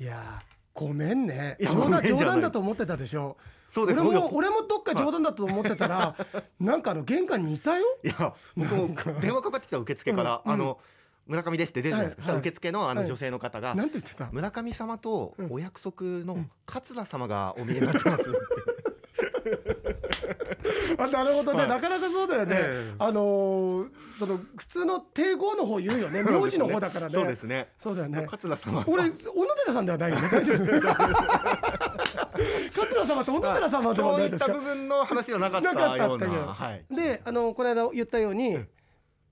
[0.00, 0.40] いや
[0.74, 1.56] ごめんね。
[1.60, 3.36] 冗談冗談だと思ってたでしょ。
[3.72, 4.00] そうです。
[4.00, 6.14] 俺も僕俺もどっか冗談だと思ってたら
[6.60, 7.84] なんかあの玄関にいたよ。
[8.04, 10.78] いや僕も電話かかってきた受付から、あの
[11.26, 12.40] 村上ですって出るじゃないですか、はいはい。
[12.40, 13.08] 受付のあのはい。
[13.08, 14.30] 女性の方が、なんて言ってた？
[14.32, 15.52] 村上様とうん。
[15.52, 18.67] お約束の桂様がお見えになってますって、あ
[21.06, 21.68] なるほどね、はい。
[21.68, 22.94] なかなかそうだよね、ええ。
[22.98, 23.88] あのー
[24.18, 26.22] その普通の帝語の方言うよね。
[26.24, 27.14] 名字の方だからね。
[27.14, 27.68] そうですね。
[27.78, 28.26] そうだよね。
[28.28, 28.84] 桂様。
[28.88, 30.22] 俺小野寺さんではないよね。
[30.32, 30.58] 大丈夫。
[32.74, 34.52] 桂様と小野寺様ではそうないいですか？
[34.52, 35.80] った部分の話じゃなかったな。
[35.80, 36.84] かったようなっていうはい。
[36.90, 38.58] であのこの間言ったように、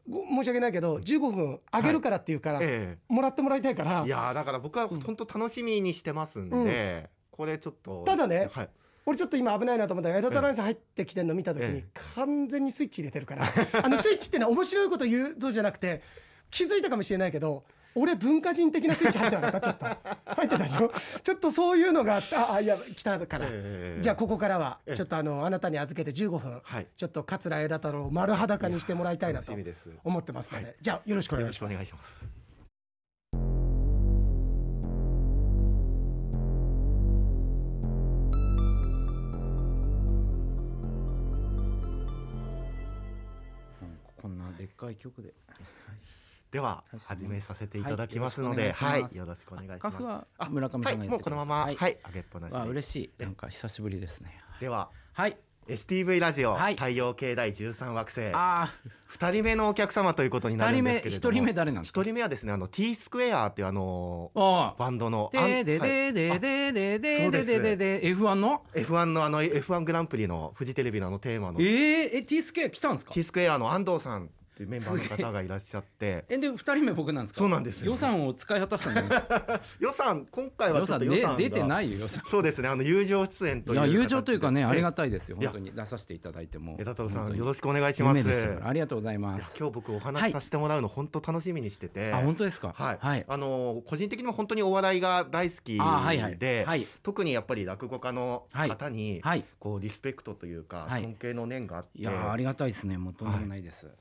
[0.08, 4.02] ご申し訳ないけど15分あげるからっていうから、えもらってもらいたいから。
[4.04, 8.04] えいやーだから僕は本当楽しみにしてますんで、これちょっと。
[8.04, 8.68] ただねはい、
[9.06, 11.84] 俺ちょっと今危ないなと思ったら枝太郎さん入ってきてるの見た時にえ
[12.14, 13.44] 完全にスイッチ入れてるから。
[13.84, 16.02] あのスイッチってのは面白いこと言うとじゃなくて
[16.50, 19.60] 気づいたかもしれないけど俺文化人的なスイッチ入ってなかった。
[19.60, 19.86] ちょっと。
[20.34, 20.92] 入ってたでしょ？
[21.22, 22.52] ちょっとそういうのがあった。
[22.52, 24.02] あいや来たから、ええ。
[24.02, 24.96] じゃあここからはええ。
[24.96, 26.86] ちょっとあのあなたに預けて15分、はい。
[26.96, 29.52] ちょっと桂枝太郎を丸裸にしてもらいたいなと
[30.04, 30.76] 思ってますので、はい。
[30.80, 32.45] じゃあよろしくお願いします
[44.78, 45.34] 願い曲で
[46.52, 46.98] でははい。
[47.00, 48.56] 始めさせていただきますのはい。
[48.56, 50.02] で、はい、よよろしくお願いします。
[50.02, 51.74] はあ村上さんがもうこのまま、は、はい。
[51.74, 52.68] い上げっぱなし。
[52.68, 53.22] 嬉しい。
[53.22, 54.38] なんか久しぶりですね。
[54.60, 55.36] では、はい。
[55.68, 56.74] STV ラジオ、はい。
[56.74, 58.72] 太陽系第13惑星、あ
[59.08, 62.00] 二人目のお客様ということになるんですけれども、二人目一人目誰なんですか？
[62.00, 64.30] 一人目はですね、あの T スクエアっていうあの
[64.78, 67.46] バンドのーででででででででです。
[67.46, 71.60] ででで F1 の？F1 のあの F1 グランプリのフジテレビのあのテーマの。
[71.60, 76.38] えー、え T スケ来たんですか？T スクエアの安藤さんっていうメンバーの方がいらっしゃって、え。
[76.38, 77.40] で二人目僕なんですか？
[77.40, 77.90] そうなんですよ。
[77.90, 79.04] 予算を使い果たしたん
[79.80, 82.24] 予算今回はちょっと予算出てないよ予算。
[82.30, 85.36] そうですね、あの友情出演という友情というかねありがたいですよ。
[85.38, 86.78] 本当に出させていただいても。
[86.80, 88.58] 枝太郎さんよろしくお願いします。
[88.64, 89.58] ありがとうございます。
[89.58, 92.72] 今日僕お話しさせてもらうの本当楽しみにしてて、あ本当ですか？
[92.74, 93.24] はい、はい。
[93.28, 96.38] あの個人的にも本当にお笑いが大好きで、あはいはい。
[96.64, 96.86] はい。
[97.02, 99.44] 特にやっぱり落語家の方に、はい。
[99.58, 101.02] こうリスペクトというか、はい。
[101.02, 102.96] 尊敬の念があって、いやーありがたいですね。
[102.96, 103.92] もうとんでもないです、で、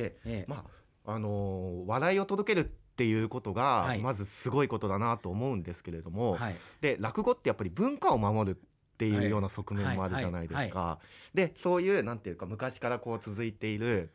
[0.00, 0.44] ええ。
[0.48, 0.64] ま
[1.04, 4.00] ああのー笑いを届けるっていうことが、はい。
[4.00, 6.56] まずすごいことだなと思うんですけれども、はい。
[6.80, 8.58] で落語ってやっぱり文化を守るっ
[8.96, 10.80] ていうはいような側面もあるじゃないですか。
[10.80, 10.98] は
[11.34, 14.10] でそういうなんていうか昔からこう続いている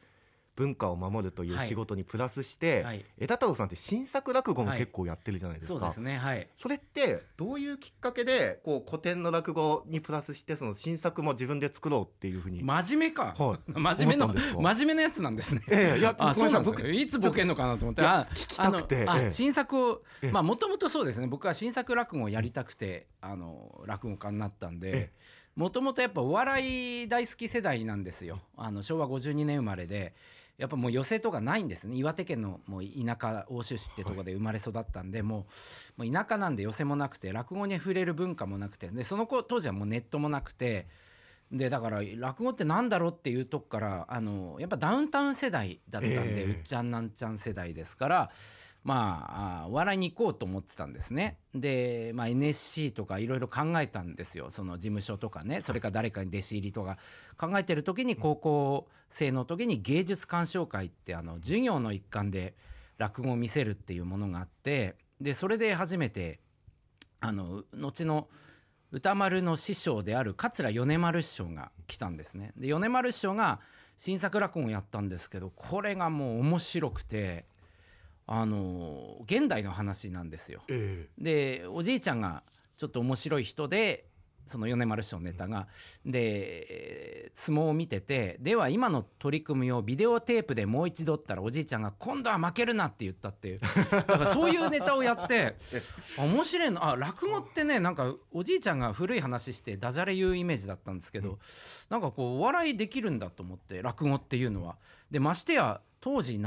[0.55, 1.67] 文化を守るというはい。
[1.67, 3.05] 仕事にプラスして、はい。
[3.17, 4.79] 枝太郎さんって新作落語もはい。
[4.79, 5.79] 結構やってるじゃないですか。
[5.79, 6.17] そうですね。
[6.17, 6.47] はい。
[6.57, 13.71] それってどういうきっかけでこう古典の落語にプラスしてその新作も自分で作ろうっていうふうに、真面目か、はい。
[13.71, 15.63] 真面目の真面目なやつなんですね。
[15.69, 18.01] ええいやあそうなんですよいつボケんのかなと思って。
[18.01, 19.31] あ聞きたくてええ。
[19.31, 20.31] 新作をええ。
[20.31, 21.27] まあもともとそうですね。
[21.27, 25.11] 僕は新作落語をやりたくてあの落語家になったんでえ。
[25.55, 28.39] もともとやっぱお笑い大好き世代なんですよ。
[28.55, 30.13] あの昭和52年生まれで
[30.61, 31.97] やっぱもう寄席とかないんですね。
[31.97, 35.47] 岩手県のもう田舎奥州市ってとこで生まれ育ったんで、も
[35.97, 38.87] うもう田舎なんで寄席もなくて落語に触れる文化もなくて。
[38.89, 40.87] でその子当時はもうネットもなくて。
[41.51, 46.43] でだから落語ってなんだろうっていうとこからあのやっぱダウンタウン世代だったんで、ええ。
[46.45, 48.31] うっちゃんなんちゃん世代ですから
[48.83, 51.37] まあ笑いに行こうと思ってたんですね。
[51.53, 54.49] で、まあ、NSC とかいろいろ考えたんですよ。
[54.49, 55.61] その事務所とかね。
[55.61, 56.97] それから誰かに弟子入りとか。
[57.37, 62.55] 考えてる時に高校生の時に芸術鑑賞会ってあの授業の一環で
[62.97, 64.95] 落語を見せるっていうものがあって。
[65.19, 66.39] でそれで初めて
[67.19, 68.27] あの後の
[68.91, 72.51] 歌丸の師匠である桂米丸師匠が来たんですね。
[72.57, 73.59] で米丸師匠が
[73.95, 77.45] 新作落語をやったんですけどこれがもう面白くて
[78.33, 80.61] あの現代の話なんですよ。
[80.69, 82.43] えでおじいちゃんが
[82.77, 84.05] ちょっと面白い人で
[84.45, 85.67] その米丸師匠のネタが
[86.05, 95.55] で相撲を見ててでは今の取り組みをビデオテープでもう一度ったらおじいちゃんが今度は負けるなって言ったっていうだからそういうネタをやって
[96.17, 101.37] あ面白いのあ落語ってねなんかおじいちゃんが古い話してダジャレ言うイメージだったんですけど、
[101.89, 104.77] なんかこうお笑いできるんだと思って落語っていうのは。
[105.11, 106.39] でましてや当時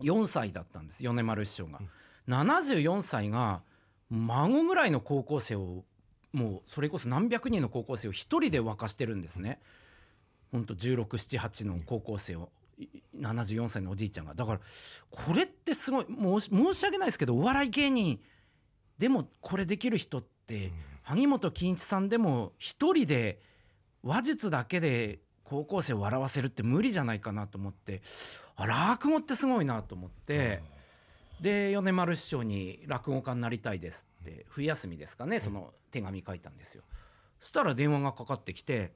[0.00, 1.80] 74歳だったんです米丸師匠が。
[2.28, 3.62] 74歳が
[4.10, 5.84] 孫ぐらいの高校生を
[6.32, 9.58] もうそれこそ何百人の高校生を一人で沸かしてるんですね。
[10.50, 12.86] ほんと1678の高校生をい
[13.18, 14.60] 74歳のおじいちゃんがだから
[15.10, 18.20] これってすごい申し申し訳ないですけどお笑い芸人
[18.98, 20.70] でもこれできる人って、
[21.02, 23.40] 萩本欽一さんでも一人で
[24.04, 25.18] 話術だけで
[25.52, 28.00] 高校生を笑わせるって無理じゃないかなと思って
[28.56, 30.62] あ落語ってすごいなと思って。
[31.42, 36.84] で米丸師匠に「落語家になりたいです」って冬休みですかねその手紙書いたんですよ。
[37.40, 38.92] そしたら電話がかかってきて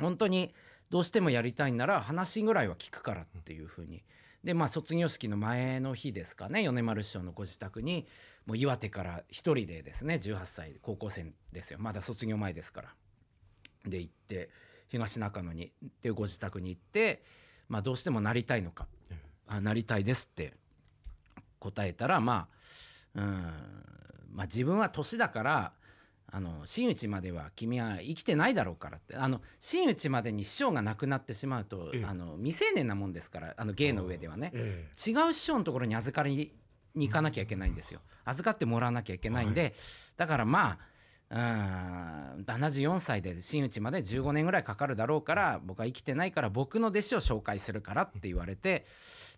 [0.00, 0.52] 本当に
[0.90, 4.02] どうしてもやりたいんなら話ぐらいは聞くからっていうふうに。
[4.42, 8.06] でまあ卒業式の前の日ですかね米丸師匠のご自宅に
[8.44, 12.94] もう岩手から一人でですね18歳高校生ですよまだ卒業前ですから。
[13.86, 14.50] で行って
[14.88, 17.22] 東中野にっていうご自宅に行って、
[17.68, 18.86] まあ、どうしてもなりたいのか
[19.46, 20.54] 「あなりたいです」って
[21.58, 22.48] 答えたらま
[23.14, 23.28] あうん
[24.32, 25.72] まあ自分は年だから
[26.30, 29.14] あの真打ちまでは君は生きてないだろうからって。
[29.14, 32.04] あの真打ちまでに師匠が亡くなってしまうとええ。
[32.04, 34.50] あの未成年なもんですからあの芸の上ではね。
[34.52, 36.52] え違う師匠のところに預かり
[36.96, 38.00] に行かなきゃいけないんですよ。
[38.24, 39.74] 預かってもらわなきゃいけないんで、
[40.16, 40.78] だからまあ
[41.30, 41.38] うん。
[42.46, 48.84] 74歳で真打ちまで15年ぐらいかかるだろうから僕は生きてないから僕の弟子を紹介するからって言われて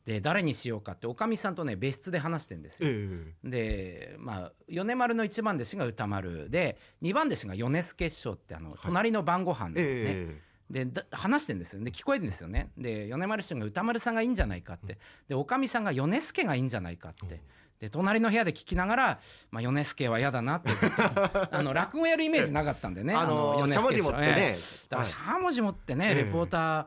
[0.05, 2.89] で誰にしようかっておかみさんとね別室で話してんですよ。
[2.89, 10.41] えでまあ米丸の一番弟子が歌丸で二番弟子が米助師匠ってあの隣の晩ご飯でね、え
[10.71, 11.83] でだ話してんですよ。
[11.83, 12.71] で聞こえるんですよね。
[12.79, 14.99] で米丸師匠が歌丸さんがいいんじゃないかって。
[15.29, 17.41] でおかみさんが米助がいいんじゃないかって
[17.81, 19.21] で隣の部屋で聞きながら、
[19.51, 20.71] まあ、米助は嫌だなって。
[21.51, 23.15] あの落語やるイメージなかったんでね。
[23.15, 24.55] あの米しゃもじ助師匠え持ってね。
[24.57, 24.59] え
[24.89, 26.87] だからしゃもじ持ってね、ええレポーター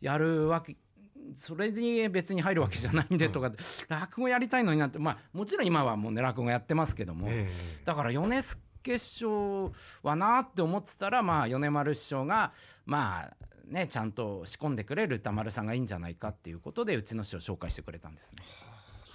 [0.00, 0.76] やるわけ
[1.36, 3.52] それに別に入るわけじゃないんでとか、
[3.88, 4.98] 落語やりたいのになって。
[4.98, 7.48] まあもちろん今はもうね落語やってますけども、え
[7.84, 8.60] だから米助
[8.98, 9.72] 師匠
[10.02, 12.52] はなって思ってたらまあ米丸師匠が
[12.84, 18.38] まあねちゃんと仕込んでくれる歌丸さんがいいんじゃないかっていうことでうちの師匠を紹介してくれたんですね。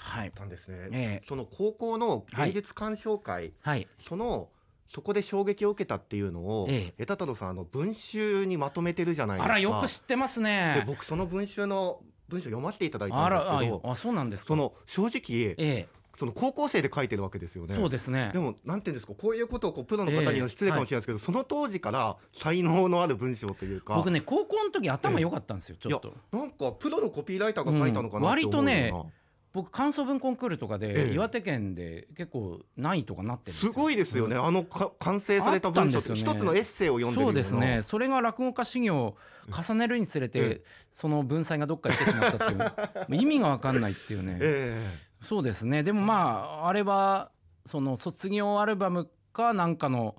[0.10, 0.32] はい。
[0.34, 1.26] たんですね、ええ。
[1.28, 3.88] その高校の芸術鑑賞会、はい。
[4.08, 4.50] その
[4.88, 9.54] そこで衝撃を受けたっていうのを、え枝太郎さんあの文集にまとめてるじゃないですか。
[9.54, 10.84] あらよく知ってますでね。
[10.88, 14.48] 僕その文集の文章読ませていただいたんですあらあけどあそうなんですか。
[14.48, 17.76] その正直えその高校生で書いてるわけですよね。
[17.76, 18.32] えそうですね。
[18.34, 18.40] で。
[18.40, 20.50] もなんていうんですかこういうことをこうプロの方に言うのええ。
[20.50, 23.96] 失礼かもしれないですけど、その当時から才能のある文章というか。
[23.96, 26.14] 僕ね高校の時頭良かったんですよちょっと。
[26.32, 29.12] なんかプロのコピーライターが書いたのかなって思うような、うん割とね
[29.52, 37.82] 僕感想文コンクールとかえでえ岩手県で結構何位とかなってるんですごいですよね、あのか完成された文章って一つのエッセイを読んでるよそううですね。
[37.82, 39.18] それが落語家修行を
[39.52, 40.62] 重ねるにつれて、え
[40.94, 44.80] その文才がどっか行ってしまったっていう意味が分かんないっていうね、 え。
[45.24, 45.82] そうですね。
[45.82, 47.32] でもまああれは
[47.66, 50.16] その卒業アルバムかなんかの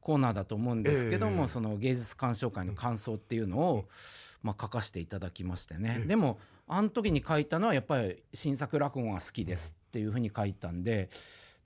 [0.00, 1.48] コーナーだと思うんですけども、ええ。
[1.48, 3.88] その芸術鑑賞会の感想っていうのを、
[4.42, 6.06] まあ、書かせていただきましてね、ええ。
[6.06, 6.38] でも
[6.72, 11.10] あの時に書いたのはやっぱり新作落語が好きですっていうふうに書いたんで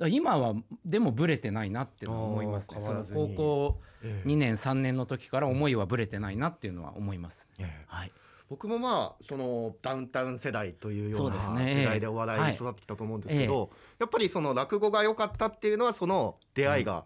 [0.09, 0.55] 今は
[0.85, 2.81] でもブレてないなって思いますね。
[2.81, 4.29] その高校ええ。
[4.29, 7.49] 2年3年の時から思いはブレてないなっていうのは思います。
[7.59, 7.85] ええ。
[7.87, 8.13] はい、
[8.49, 13.71] 僕もまあそのダウンタウン世代というよそうな世代でお笑いに育ってきたと思うんですけど、
[14.01, 17.05] やっぱりその落語が良かったっていうのはその出会いが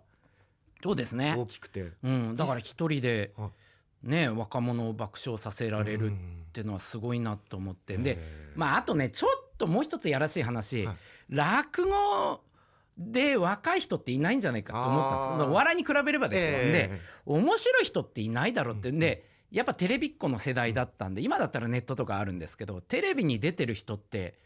[0.82, 1.34] そうですね。
[1.36, 3.50] 大、きくて、うん、だから一人であ
[4.02, 6.12] ね若者を爆笑させられる
[6.48, 7.96] っていうのはすごいなと思って。
[7.96, 8.18] で、
[8.56, 10.96] まああとねちょっともう一つやらしい話、はい。
[11.28, 12.40] 落語
[12.96, 15.50] で若い人っていないんじゃないかと思ったんです。
[15.50, 17.00] お笑いに比べればですよ、でえ。
[17.26, 18.90] 面白い人っていないだろうって。
[18.90, 24.38] んでやっぱテレビっ子の世代だったんで今だったらネットとかあるんですけどテレビに出てる人って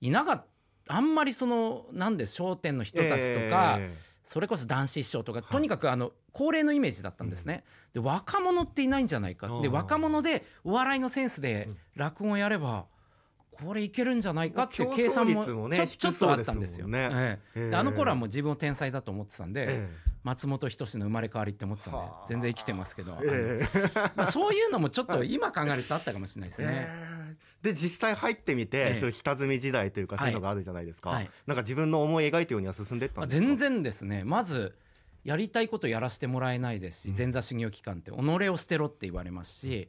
[0.00, 0.46] いなかった。
[0.88, 3.94] あんまりそのなんで『笑点』の人たちとか、え
[4.24, 7.64] それこそ男子師匠とかとにかくあの高齢のイメージだったんですね。
[7.92, 9.48] で若者っていないんじゃないか。
[9.60, 12.86] で若者でお笑いのセンスで落語やれば
[13.50, 16.88] これいけるんじゃないかっていう計算もちょ低ちょっとあったんですよ。
[16.88, 17.40] ね
[17.72, 19.88] あの頃はもう自分を天才だと思ってたんで、え
[20.24, 22.26] 松本人志の生まれ変わりって思ってたんではあ。
[22.28, 23.18] 全然生きてますけど、
[24.14, 26.88] まあ、そういうのもちょっと 今考えるとあったかもしれないですね。
[27.64, 29.00] ええで実際入ってみて、ええ。
[29.00, 30.24] そういう下積み時代というかはい。
[30.24, 31.30] そういうのがあるじゃないですか、はい。
[31.46, 34.24] なんか自分の思い描いたようには進んでいったまあんですか全然ですね。
[34.24, 34.74] まず
[35.24, 38.14] やりたいことやらせてもらえないですし前座修行期間って己
[38.48, 39.88] を捨てろって言われますし、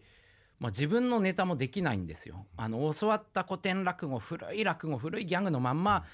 [0.60, 2.46] まあ、自分のネタもできないんですよ。
[2.56, 6.06] あの教わった古典落語古い落語古いギャグのまんま、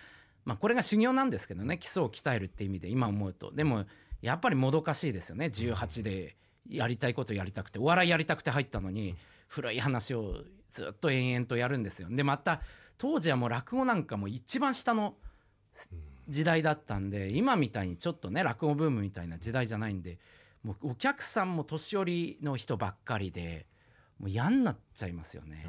[0.45, 3.51] まあ、これが修行なんですけどね基礎を鍛えるって意味で今思うと。
[3.51, 3.85] でも
[4.21, 5.47] やっぱりもどかしいですよね。
[5.47, 6.37] 18で
[6.69, 9.15] やりたいことやりたくてお笑いやりたくて入ったのに
[9.47, 12.07] 古い話をずっと延々とやるんですよ。
[12.09, 12.61] でまた
[12.97, 15.15] 当時はもう落語なんかも一番下の
[16.27, 20.19] 時代だったんで今みたいにちょっとね落語ブームみたいな時代じゃないんで
[20.63, 23.65] もうお客さんも年寄りの人ばっかりで
[24.19, 25.65] もう嫌になっちゃいますよね。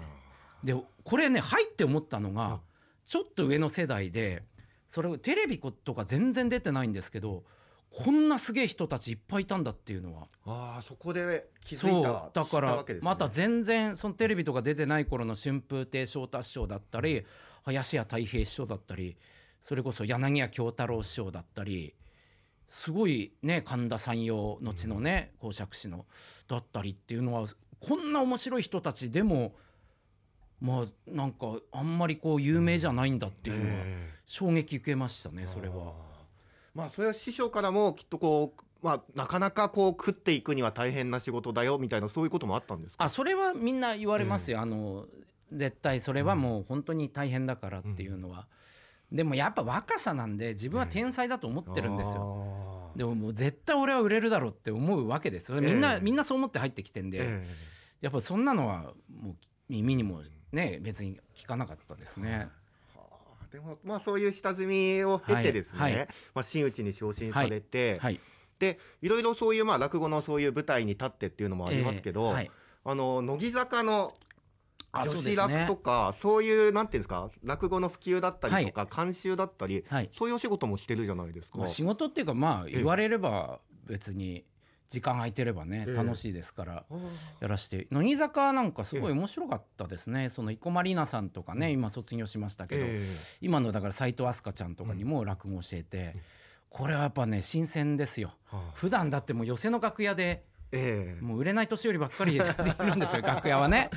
[0.65, 2.61] でこれね入って思ったのが
[3.07, 4.45] ちょっと上の世代で
[4.89, 7.45] それテレビとか全然出てないんですけど
[7.91, 10.29] こんなすげえ人たちいっぱいいたんだっていうのは。
[10.47, 17.25] ああそこで気づそいうただからねまた全然そのテレビとか出てない頃の春風亭昇太師匠だったり
[17.65, 19.17] 林家たい平師匠だったり
[19.63, 21.95] それこそ柳家京太郎師匠だったり
[22.69, 26.07] すごいね神田山陽後のね講釈師の
[26.49, 27.49] だったりっていうのは
[27.81, 29.55] こんな面白い人たちでも
[30.61, 36.10] まあなんかあんまりこう有名じゃないんだっていうのはええ衝撃受けましたねそれは。
[36.75, 43.05] まあそれは師匠からもきっとこうまあなかなかこう食っていくには大変な仕事だよみたいなそういうこともあったんですか？
[43.05, 45.07] あそれはみんな言われますよ、あの
[45.53, 48.47] 絶対それはもう本当に大変だからっていうのは、
[49.11, 55.53] でもやっぱ若さなんで自分は天才だと思ってるんですよ、よでももう絶対俺は売れるだろうって思うわけです。
[55.53, 57.47] よみんな、ええみんなそう思って入ってきてんで、え
[58.01, 59.37] やっぱそんなのはもう
[59.69, 60.23] 耳にも
[60.53, 62.60] ね別に聞かなかったですね、え
[63.53, 65.97] でもまあそういう下積みを経てですね、はい。
[65.97, 68.21] はいまあ真打ちに昇進されて、はい。
[68.59, 72.51] でいろいろそういうまあ落語のそういう舞台に立ってっていうのもありますけど、ええはい。
[72.85, 74.15] あの乃木坂の
[74.93, 80.11] あ女子落とかそういうなんていうんですか落語の普及だったりとか、監修だったり、はい。
[80.17, 81.59] そういうお仕事もしてるじゃないですか。
[81.59, 84.45] まあ、仕事っていうかまあえ言われれば別に
[84.91, 85.95] 時間空いてればねええ。
[85.95, 86.85] 楽しいですから
[87.41, 87.87] やらして。
[87.91, 90.29] 乃木坂なんかすごい面白かったですね。
[90.31, 93.01] その生駒里奈さんとかね今卒業しましたけどえ
[93.41, 96.17] 今のだから斎藤飛鳥ちゃんとかにも落語教えて
[96.69, 98.35] これはやっぱね新鮮ですよ。
[98.75, 100.43] 普段だってもう寄席の楽屋で
[100.73, 101.23] ええ。
[101.23, 103.91] もう売れない年寄りばっかりいるんですよ 楽屋はね。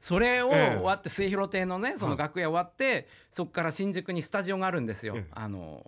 [0.00, 0.76] それをええ。
[0.76, 5.14] 終わって末広亭のねその楽屋終わってそこから新宿にスタジオがあるんですよ。
[5.16, 5.26] ええ。
[5.32, 5.84] あの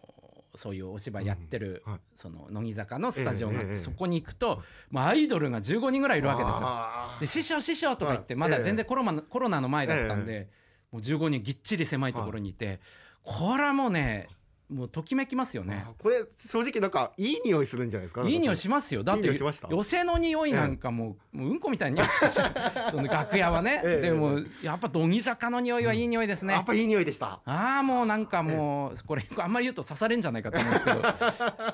[0.57, 2.01] そういうお芝居やってるうんはい。
[2.15, 6.69] その乃木坂のスタジオがあっええええてそこに行くともうアイドルが15人ぐらいいるわけですよ。
[7.21, 8.41] で師匠師匠とか言ってはい。
[8.41, 10.49] まだ全然コロナコロナの前だったんで
[10.91, 12.81] もう15人ぎっちり狭いところにいて
[13.23, 14.29] これはもうね
[14.68, 15.85] もうときめきますよね。
[15.88, 18.23] あこれ正直なんかいい匂いするんじゃないですか？
[18.28, 19.04] いい匂いしますよ。
[19.04, 22.40] だって寄せの匂いなんかもう,、もううんこみたいな匂いし
[22.90, 24.00] その楽屋はね、 ええ。
[24.08, 27.40] でもやっぱ乃木坂の匂いはいい匂いですね、やっぱいい匂いでした。
[27.44, 31.02] ああもうなんかもうこれあんまり言うと刺されんじゃないかと思うんですけど。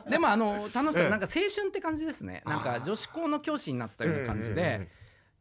[0.11, 2.43] でもあの楽しかっなんか青春って感じですね。
[2.45, 4.89] なんか女子校の教師になったような感じえで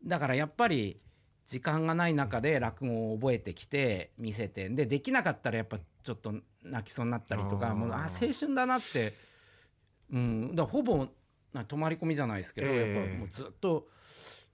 [0.06, 1.00] だからやっぱり
[1.46, 4.70] 時間がない中で落語を覚えてきて見せて。
[4.70, 9.14] でできなかったらやっぱちょっと泣きそうになったりとかもうあー青春だなって。
[10.12, 10.56] うん。
[10.56, 11.08] だほぼ
[11.54, 12.96] な泊まり込みじゃないですけど、ええ。
[12.96, 13.88] やっぱもうずっと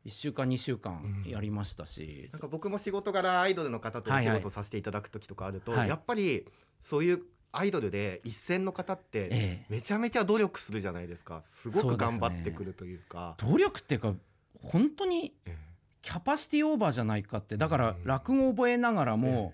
[0.06, 5.90] 1週間2週間やりましたし、なんか僕も仕事柄アイドルの方とお仕事させていただく時とかあると、はい。
[5.90, 6.46] やっぱり
[6.82, 9.66] そういうアイドルで一線の方ってええ。
[9.70, 11.44] めちゃめちゃ努力するじゃないですか。
[11.46, 13.36] すごく頑張ってくるというか。
[13.40, 14.14] 努力っていうか
[14.62, 15.58] 本当にえ
[16.02, 17.58] キャパシティオーバーじゃないかって。
[17.58, 19.54] だから落語を覚えながらも、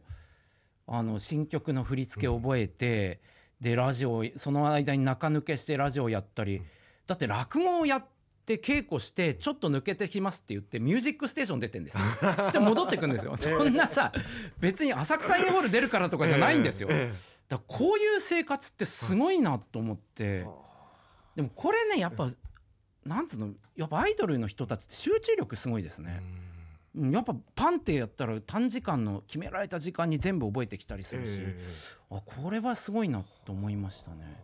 [0.88, 3.22] あの新曲の振り付けを覚えて、
[3.60, 6.62] でラジオその間に中抜けしてラジオやったり、
[7.08, 8.06] だって落語をやっ
[8.46, 12.04] て稽古してちょっと抜けてきますって言って「ミュージックステーション」出てんですよ。
[12.38, 13.36] そして戻ってくんですよ。
[13.38, 14.12] そんなさ
[14.60, 16.90] 別に浅草インホール出るからとかじゃないんですよ。
[17.48, 20.46] だこういう生活ってすごいなと思って。
[21.36, 22.30] でもこれねやっぱ
[23.06, 26.20] なんつうのやっぱアイドルの人たちって集中力すごいですね。
[26.22, 26.43] うん
[26.96, 31.60] やっぱパンってやったら短時間の決められた時間に全部覚えてきたりするし、え
[32.12, 34.44] あこれはすごいなと思いましたね。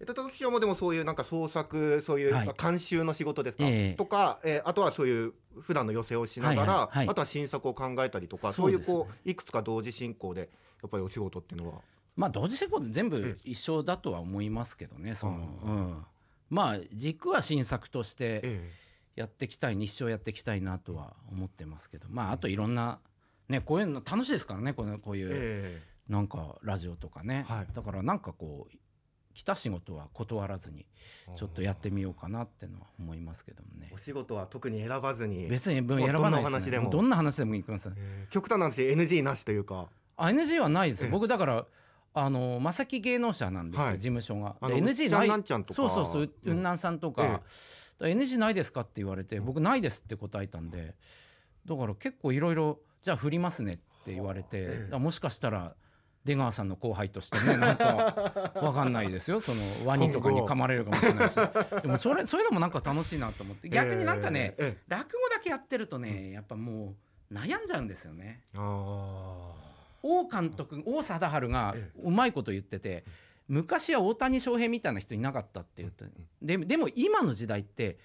[0.00, 3.94] え高師匠もでもそういうなんか創作そういう、監修の仕事ですか、ええ。
[3.96, 6.96] とか、えーあとはそういう普段の寄せをしながら、はいはい。
[6.98, 7.08] はい。
[7.10, 10.40] あとは新作を考えたりとかそそうねいうこういくつか同時進行で
[10.82, 11.80] やっぱりお仕事っていうのは？
[12.16, 15.32] まあ同時進行で全部一緒だとは思いますけどねその、
[15.64, 16.04] うん、
[16.48, 18.70] まあ軸は新作としてえ
[19.16, 22.08] やっていきたい日生やっていきたいなとは思ってますけど。
[22.10, 23.00] まああといろんな
[23.48, 27.66] ねこういうの楽しいですからねこのこういう、えなんかラジオとかね、はい。
[27.72, 28.76] だからなんかこう
[29.34, 30.86] 来た仕事は断らずに
[31.36, 33.90] ちょっとやってみようかなってのは思いますけどもね。
[33.92, 36.90] お仕事は特に選ばずに別に選ばなないです、ね、お話でも。
[36.90, 39.88] どんな話でもいきますえー極端な話 NG なしというか。
[40.16, 41.04] あ NG はないです。
[41.04, 41.10] ええ。
[41.10, 41.66] 僕だから
[42.16, 43.94] あの正木芸能者なんですよ、はい。
[43.94, 44.56] 事務所が。
[44.60, 45.74] あので NG ないうっちゃんなんちゃんとか。
[45.74, 46.28] そうそうそううん。
[46.44, 47.42] 雲南さんとか,、
[48.00, 50.94] え NG ないですかって言われて僕ないですって答えたんで
[51.66, 55.74] だから結構いろいろじゃあ振りますねって言われて、だからもしかしたら
[56.24, 59.40] 出川さんの後輩としてね なんかわかんないですよ。
[59.40, 61.34] そのワニとかに噛まれるかもしれないし。
[61.82, 63.68] でもそれそういうのもなんか楽しいなと思って。
[63.68, 64.82] 逆になんかね、ええ。
[64.88, 66.94] 落語だけやってるとねやっぱも
[67.30, 68.42] う悩んじゃうんですよね。
[68.54, 69.63] あ
[70.04, 73.04] 王監督王貞治がえうまいこと言ってて
[73.48, 76.04] 昔は大谷翔平みたいな人いなかったって言って
[76.42, 77.98] ででも今の時代って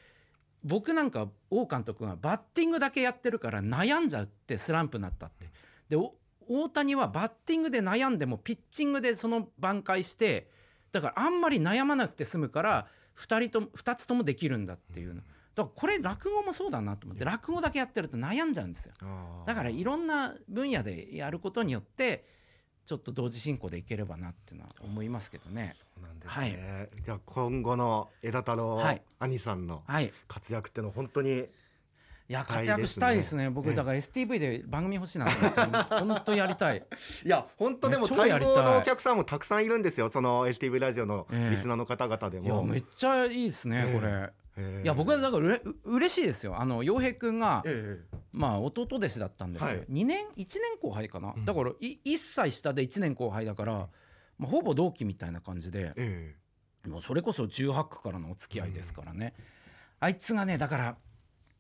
[0.64, 5.48] 僕なんか王監督がバッティングだけやってるから悩んじゃうってスランプになったって。
[5.90, 6.14] でお
[6.48, 10.50] 大谷はバッティングで悩んでもピッチングでその挽回して
[10.92, 12.88] だからあんまり悩まなくて済むから
[13.18, 15.22] 2人とも2つともできるんだっていうの
[15.60, 18.94] だからこれ落語もそうだなと思って落語だけやってると悩んじゃうんですよ。
[19.46, 22.26] だからいろんな分野でやることによって
[22.86, 25.76] ちょっと同時進行でいければなっていうのは思いますけどね。
[25.78, 29.02] そうなんですね、じゃあ今後の枝太郎はい。
[29.20, 30.14] 兄さんのはい。
[30.28, 31.48] 活躍ってのは本当に
[32.30, 33.46] いや活躍したいですね。
[33.46, 36.78] ね僕だから STV で番組欲しいなと思って本当やりたい。
[37.26, 40.12] いや本当でも待望のお客さんもたくさんいるんですよ。
[40.12, 41.56] その STV ラジオのええ。
[41.56, 43.94] リスナーの方々でいやも、めっちゃいいですねええ。
[43.94, 44.10] これ。
[44.12, 46.60] ええいや僕はだからうれう嬉しいですよ。
[46.60, 48.00] あの洋平君がえ
[48.32, 49.86] まあ弟弟子だったんですよ、はい。
[49.90, 50.46] 2年1年
[50.82, 51.46] 後輩かな、うん。
[51.46, 53.90] だからい1歳下で1年後輩だから、
[54.38, 56.36] まあ、ほぼ同期みたいな感じでえ
[56.86, 56.90] え。
[56.90, 59.34] もうそれこそ18区からのお付き合いですからね、
[60.00, 60.98] あいつがねだから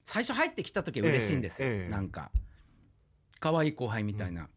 [0.03, 2.31] 最初入ってきた時は嬉しいんですよ、えなんか
[3.39, 4.49] 可愛い後輩みたいな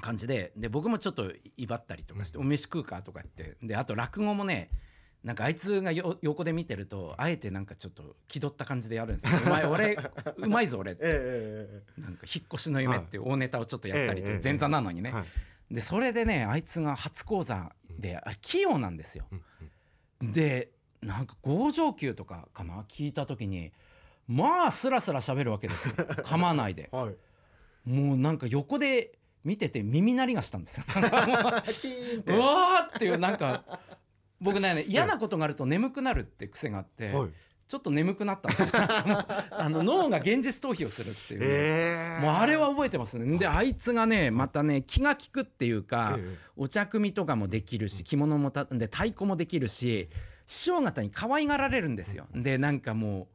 [0.00, 0.52] 感じで。
[0.56, 3.56] で僕もちょっと威張ったりとかして「お飯食うか?」とか言って。
[3.62, 4.70] であと落語もね
[5.24, 9.98] なんかあいつがよ横で見てるとあえてなんかちょっと気取った感じでやるんですよ「お前俺
[10.36, 11.00] うまいぞ俺」って。
[11.04, 15.20] ええなんか引っ越しの夢っていう大ネタをちょっとやったりと前座なのにね、は
[15.70, 15.74] い。
[15.74, 19.26] でそれでねあいつが初講座であれ器用なんですよ。
[20.20, 22.84] でなんか五条級とかかな？
[22.88, 23.72] 聞いた時に
[24.26, 25.94] まあスラスラ喋るわけですよ。
[26.24, 26.88] 噛まないで。
[26.90, 27.16] はい。
[27.88, 30.84] もうなんか横で見てて耳鳴りがしたんですよ。
[30.96, 33.80] うわーっていうなんか
[34.42, 37.28] 僕ね嫌なことがあると眠くなるって癖があって、はい。
[37.68, 41.40] ちょっと眠くなったんです あの脳が現実逃避をするっていう。
[41.40, 42.22] ね、ええ。
[42.22, 43.38] もうあれは覚えてますね。
[43.38, 46.36] であいつがねまたね気が利くっていうか、ええ。
[46.56, 50.10] お茶組みとかもできるし着物もたで太鼓もできるし
[50.44, 52.26] 師匠方に可愛がられるんですよ。
[52.34, 53.26] でなんかもう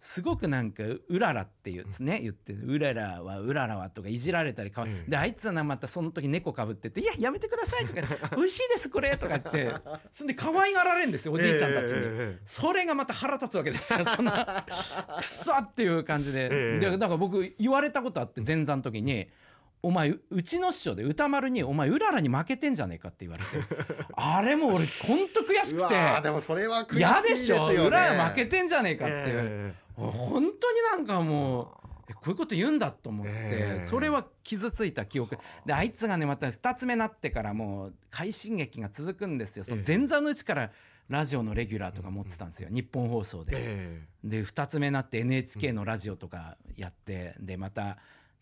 [0.00, 8.02] すごくなんか「うらら」っていうですね言って「うららはうららは」とかいじられたりかわいええであいつはなまたその時猫かぶってて「いややめてください」とか
[8.36, 9.74] 「美味しいですこれ」とか言って。
[10.12, 11.96] そんで可愛がられるんですよおじいちゃんたちに。
[11.98, 12.38] ええ。
[12.46, 14.64] それがまた腹立つわけですよそんな。
[15.18, 16.78] くそっていう感じで,、ええ。
[16.78, 19.28] でだから僕言われたことあって前座の時に
[19.82, 23.48] 「お前ううちの師匠で歌丸にお前うららに負けてんじゃねえか」って言われて。
[24.14, 26.30] あれも俺ほんと悔しくて。
[26.30, 27.66] もそれは悔しい嫌でしょ？
[27.86, 31.88] うらら負けてんじゃねえかって、え本当になんかもう。
[32.10, 33.86] えこういうこと言うんだと思って、ええ。
[33.86, 35.36] それは傷ついた記憶。
[35.66, 39.64] であいつがねまた2つ目なってからもう快進撃が続くんですよ。
[39.64, 40.70] その前座のうちから
[41.08, 43.52] ラジオのレギュラーとか持ってたんですよ、日本放送で。
[43.54, 47.98] えで2つ目になって NHK のラジオとかやって、でまた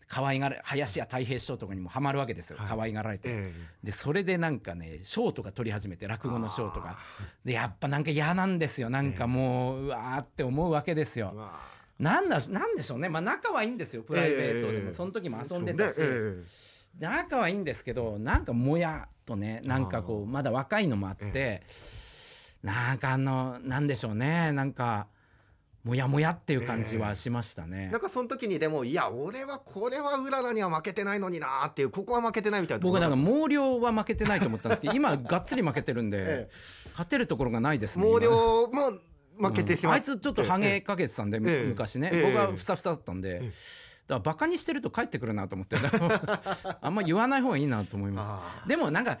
[0.07, 2.67] 可愛がら林家たい平師匠とかにもハマるわけですよ、はい。
[2.67, 6.97] 可愛がられて、えでそれでなんかね賞とか取り始めて落語の賞とか
[7.43, 8.89] でやっぱなんか嫌なんですよ。
[8.89, 11.33] なんかもう、うわーって思うわけですよ。
[11.99, 13.09] なんだなんでしょうね。
[13.09, 14.03] まあ仲はいいんですよ。
[14.03, 14.91] プライベートでも、ええ。
[14.93, 16.41] その時も遊んでたし、え
[16.99, 21.63] 仲はいいんですけどなんかもやっとねなんかこうまだ若いのもあって、
[22.63, 24.51] なんかあのなんでしょうね。
[24.53, 25.07] なんか
[25.87, 27.85] もやもやっていう感じはしましたね。
[27.89, 27.91] え。
[27.91, 36.49] なんかその時にでもいや俺はこれはうららには負けてないのになーっていうここは負けてないみたいな僕なんか毛量は負けてないと思ったんですけど 今がっつり負けてるんで、え
[36.91, 38.03] 勝てるところがないですね。
[38.03, 38.91] 毛今量も
[39.39, 41.67] 負けてしまう、うんあいつちょっとハゲかけてたんで、ええ。
[41.67, 42.23] 昔ね、ええ。
[42.23, 43.53] 僕はふさふさだったんで、えだか
[44.09, 45.77] らバカにしてると帰ってくるなと思って。
[46.81, 49.19] あんま言わない方がいいなと思いまあすでもなんか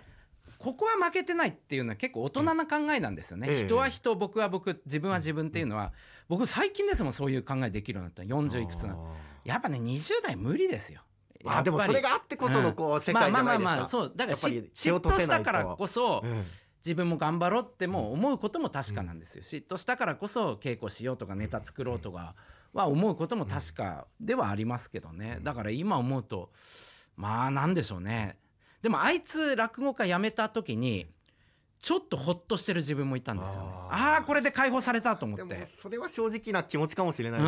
[0.67, 5.93] ここは負けてないっていうのは結構大人な考えなんですよね、ええ人は人僕は僕自分は自分っていうのは
[6.27, 8.97] 僕最近ですもんそういう考えできるようになった40いくつな
[9.45, 11.01] やっぱね20代無理ですよ。
[11.45, 13.43] まあでもそれがあってこそのこう世界じゃないですか。
[13.43, 14.13] まあまあまあまあそう。
[14.13, 16.43] だから嫉妬したからこそ、え
[16.85, 22.35] 自分も頑張ろうっても思うことも確かなんですよ、嫉妬したからこそ稽古しようとかネタ作ろうとか
[22.73, 25.39] は思うことも確かではありますけどね。
[25.43, 26.51] だから今思うと
[27.15, 28.37] まあなんでしょうね
[28.81, 31.07] でもあいつ落語家辞めた時に
[31.81, 33.69] ちょっとほっとしてる自分もいたんですよね。
[33.89, 34.17] あー。
[34.17, 35.67] あこれで解放されたと思えでもって。
[35.79, 37.47] それは正直な気持ちかもしれないで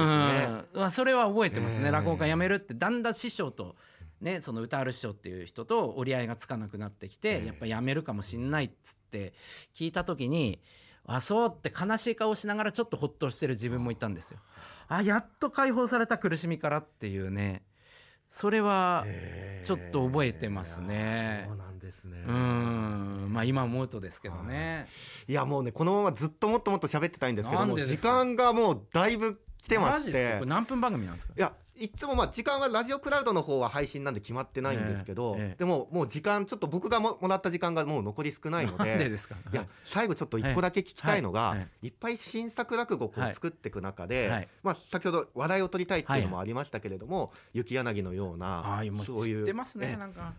[0.73, 0.89] すね。
[0.91, 3.75] それは覚えてますね、ええ落語家辞めるってだんだん師匠と
[4.21, 9.33] ねその歌ある師匠っていう人と折り合いがつかなくなってきて、ええやっぱ辞めるかもしんないっつって
[9.73, 10.59] 聞いた時に
[11.05, 14.39] あそうって悲しい顔しながらちょっとほっとしてる自分もいたんですよ。
[14.87, 17.63] あやっと解放された苦しみからっていうね
[18.29, 21.45] それはええちょっと覚えてますね。
[21.47, 22.23] そうなんですね。
[22.27, 23.29] うん。
[23.31, 24.87] まあ今思うとですけどね。
[25.27, 25.33] い。
[25.33, 30.41] やもうねこのままずっともっともっと喋ってたいんですけども時間がもうだいぶ来てまして。
[30.45, 31.33] 何分番組なんですか？
[31.35, 35.55] いやいつもまあ時間はラジオクラウドの方は配信なんで決まってないんですけど、ええええ。
[35.57, 39.35] でももう時間ちょっと僕がももらった時間がもう残り少ないのでなんでですか？
[39.51, 41.57] いや最後ちょっと一個だけ聞きたいのが、はい。
[41.59, 41.87] はい。
[41.87, 41.89] い。
[41.89, 44.47] っぱい新作落語を作っていく中で、はい。
[44.63, 49.45] まあ、先ほど話題を取りたいっていうのもありましたけれども、雪柳のようあなそういう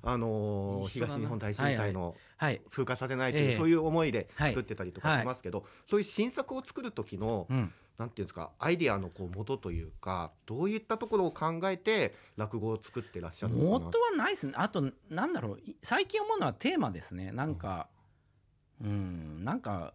[0.02, 2.14] あの東日本大震災のはい
[2.70, 3.56] 風化させないという、ええ。
[3.56, 4.50] そういう思いではい。
[4.50, 7.72] 作ってたりとかしますけど、そういう新作を作る時の、うん。
[7.98, 13.70] なんていうんですかアイディアのこう元というかどういったところを考えて落語を作ってらっしゃるのかな。
[13.70, 14.54] 元はないですね。
[14.56, 15.58] あとなんだろう。
[15.58, 17.30] い最近思うのはテーマですね。
[17.30, 17.88] なんか
[18.82, 19.44] うん。
[19.44, 19.92] なんか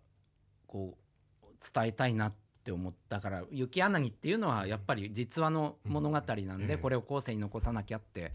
[0.67, 0.97] こ
[1.41, 8.33] う伝えたいなって思ったから「雪柳」っていうのはやっぱり実話の物語なんええでこれを後世に残さなきゃって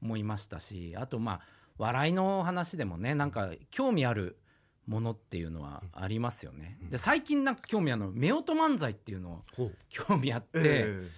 [0.00, 1.40] 思いましたしあとまあ
[1.78, 4.38] 笑いの話でもねなんか興味ある
[4.86, 6.78] ものっていうのはありますよね。
[6.90, 10.50] で最近なんか興味あるの夫婦漫才っていうのを興味あって。
[10.54, 11.08] え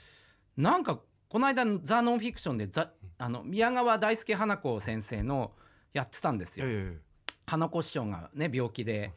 [0.56, 5.50] なんかこの間のザ・ノンフィクションでザあの宮川大輔花子先生の
[5.92, 6.66] やってたんですよ。
[6.68, 7.14] ええ
[7.46, 9.12] 花子師匠がね病気で、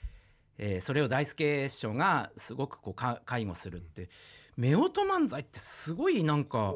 [0.57, 4.09] えーそれを大輔師匠がすごくこうか介護するって
[4.57, 6.73] 夫婦漫才ってすごいなんか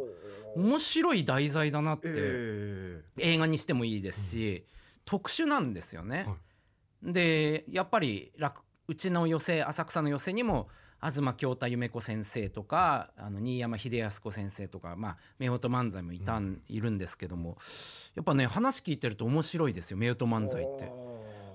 [0.56, 4.66] 面白い題材だなって、え映画にしてもいいですし、
[5.06, 6.28] 特殊なんですよね。
[7.02, 10.68] でやっぱり落うちの寄席浅草の寄席にも
[11.02, 17.58] 東京太夢子先生とかあの新山秀康子先生とか、まあ、夫婦漫才もいたん、いるんですけども
[18.14, 20.92] やっぱね話聞いてると面白いですよ夫婦漫才って。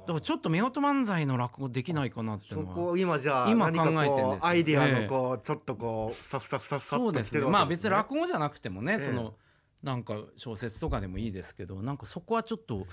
[0.07, 2.75] だからちょっと夫婦漫才の落語できないかなってそのは。
[2.75, 9.35] こを今じゃあ今考えてんですアイディアええのこうちょっとこうサフサフサフサそうですねッとしてるわけまあ別に落語じゃなくてもね、ええその
[9.83, 12.87] なんか小説とかでもいいですけどなんかそこはちょっと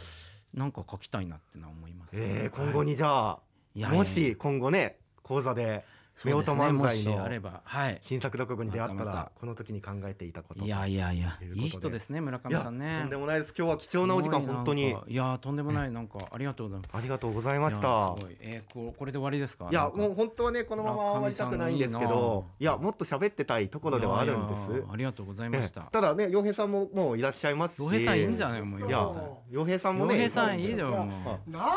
[0.53, 3.39] なんか書きたいなってのは思います、ええ今後にじゃあ
[3.75, 5.83] いやもし今後ね講座で
[6.15, 7.99] 夫婦漫才のればはい。
[8.03, 12.99] 新作落語に出会ったらこの時に考えていたこといやいやいやといいい人ですね村上さんね。
[13.01, 13.53] とんでもないです。
[13.57, 14.95] 今日は貴重なお時間本当に。
[15.07, 15.91] いやとんでもない。
[15.91, 16.97] なんかありがとうございます。
[16.97, 18.37] ありがとうございましいたやすごい。
[18.39, 19.67] えーここれで終わりですか？
[19.71, 24.83] いやもう本当はねこのまま終わりたくないんですけどいやもっと喋ってたいところではあるんです。
[24.91, 25.81] ありがとうございました。
[25.81, 25.91] ええ。
[25.91, 27.83] ただね洋平さんももういらっしゃいますし。
[27.83, 28.61] 洋平さんいいんじゃない？
[28.61, 29.09] もういや
[29.49, 31.09] 洋平さんもね洋平さんいいだよなん
[31.51, 31.69] だ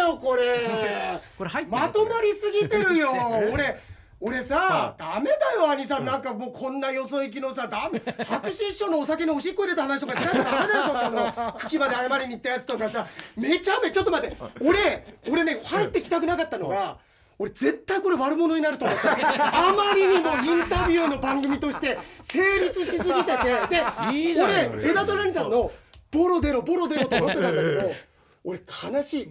[0.00, 1.20] よこれ。
[1.36, 3.12] これ入ってるまとまりすぎてるよ。
[3.52, 3.80] 俺
[4.20, 8.02] 俺さ、ダメだよ兄さん、なんかもうこんなよそ行きのさダメ。
[8.24, 11.52] 白紙師匠のお酒のおしっこ入れた話とかしないとダメだよそんなの。
[11.58, 13.06] 茎まで謝りに行ったやつとかさ。
[13.36, 14.36] めちゃめちゃちょっと待って。
[14.60, 16.98] 俺俺ね入ってきたくなかったのが
[17.38, 23.44] 俺絶対これ悪者になると思ったあまりにもインタビューの番組として成立しすぎてて。
[23.70, 23.84] で
[24.42, 25.70] 俺枝虎兄さんの
[26.10, 27.92] ボロ出ろボロ出ろと思ってたんだけど
[28.42, 28.60] 俺
[28.92, 29.28] 悲しい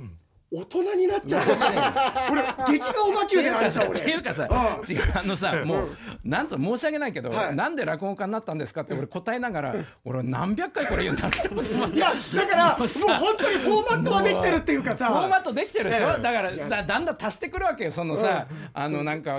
[0.49, 2.41] 大人になっちゃ った俺
[2.73, 3.99] 激化おばきゅうで兄さん俺。
[3.99, 4.95] っていうかさうん。
[4.95, 5.88] 違うあのさもう
[6.23, 7.55] なんつ申し訳ないけど、はい。
[7.55, 12.13] なんで落語家になったんですかって俺答えながら俺何百回これ言うんだって思ってますいや
[12.45, 19.38] だからもう本当にフォーマットはできてるっていうかさフォーマットできてるでしょ、ええだからだだんだん足してくるわけよそのさ、あのなんか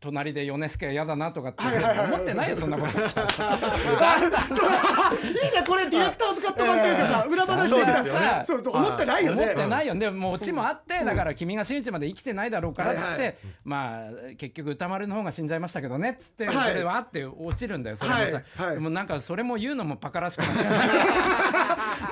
[0.00, 3.08] 隣で米助は嫌だなとかって思ってないよそんなこと。
[3.08, 3.26] さ
[5.24, 8.04] いいねこれディレクターズカット版というかさ裏話的な
[8.44, 9.42] さ思ってないよね。
[9.42, 9.94] 思ってないよ。
[9.94, 16.72] でもうオチもあって、だから君が真打まで生きてないだろうからっつって、まあ結局歌丸の方が死んじゃいましたけどねっつって、はい。
[16.72, 20.70] それはあって落ちるんだよそれもさ、もなんかそれも言うのもバカらしくなっちゃ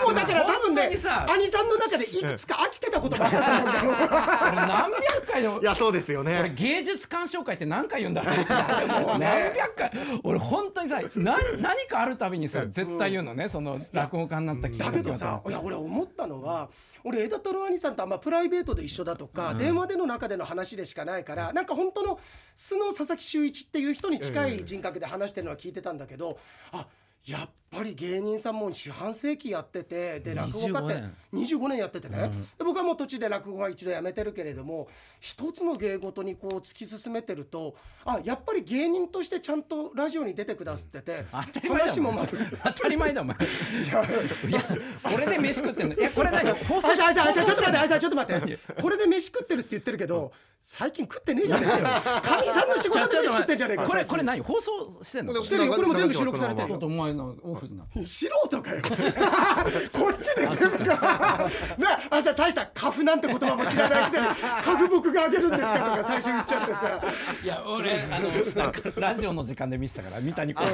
[0.02, 1.24] うもうだから多分ね兄さ
[1.62, 3.86] んの中でいくつか飽きてたこともあったと思うんだよ。
[4.46, 9.92] 俺何百回のいやそうですよ俺ね芸術鑑賞会って何回言うんだろう何百回。
[10.24, 16.70] 俺本当にさ何何かあるたびにさ絶対言うのねその落語家になったきっかけはだけどさいや俺思ったのは
[17.04, 22.18] 俺枝太郎兄さんとあんまプライベートで一緒だとか、電話での中での話でしかないからなんか本当の
[22.54, 26.38] 素の佐々木修一っていう人に近い人格で話してるのは聞いてたんだけど、
[26.72, 26.86] あ
[27.26, 34.88] やっぱり芸人さんも四半世紀やっててで落語家って25年やっててね、で僕はもう途中で落語は一度やめてるけれども
[35.20, 37.74] 一つの芸事にこう突き進めてると
[38.04, 43.42] あやっぱり芸人としてちゃんとラジオに出てくださってて、当たり前だ話もまと当たり前だお前 い
[43.90, 44.62] や
[45.02, 45.94] これで飯食ってんの。
[45.94, 46.52] いやこれ何？
[46.52, 48.58] 放送あいさちょっと待ってあいしさんちょっと待って。
[48.80, 51.84] これで飯食ってるって言ってるけど最近食ってねえじゃねえかよ。
[52.22, 54.40] かみさんの仕事で飯食ってんじゃねえかこれこれ何？
[54.40, 55.42] 放送してんの？
[55.42, 57.84] してるよこれも全部収録されてるお前のオフにな。
[58.04, 58.82] 素人かよ。
[59.92, 61.48] こっちで全部か。
[61.78, 64.26] なあいさん大したカフなんて言葉も知らないくせに
[64.62, 67.00] カフ僕があげるんですかとか 最初言っちゃってさ。
[67.42, 70.70] いや俺あのなんかラジオの時間で見てたから三谷幸喜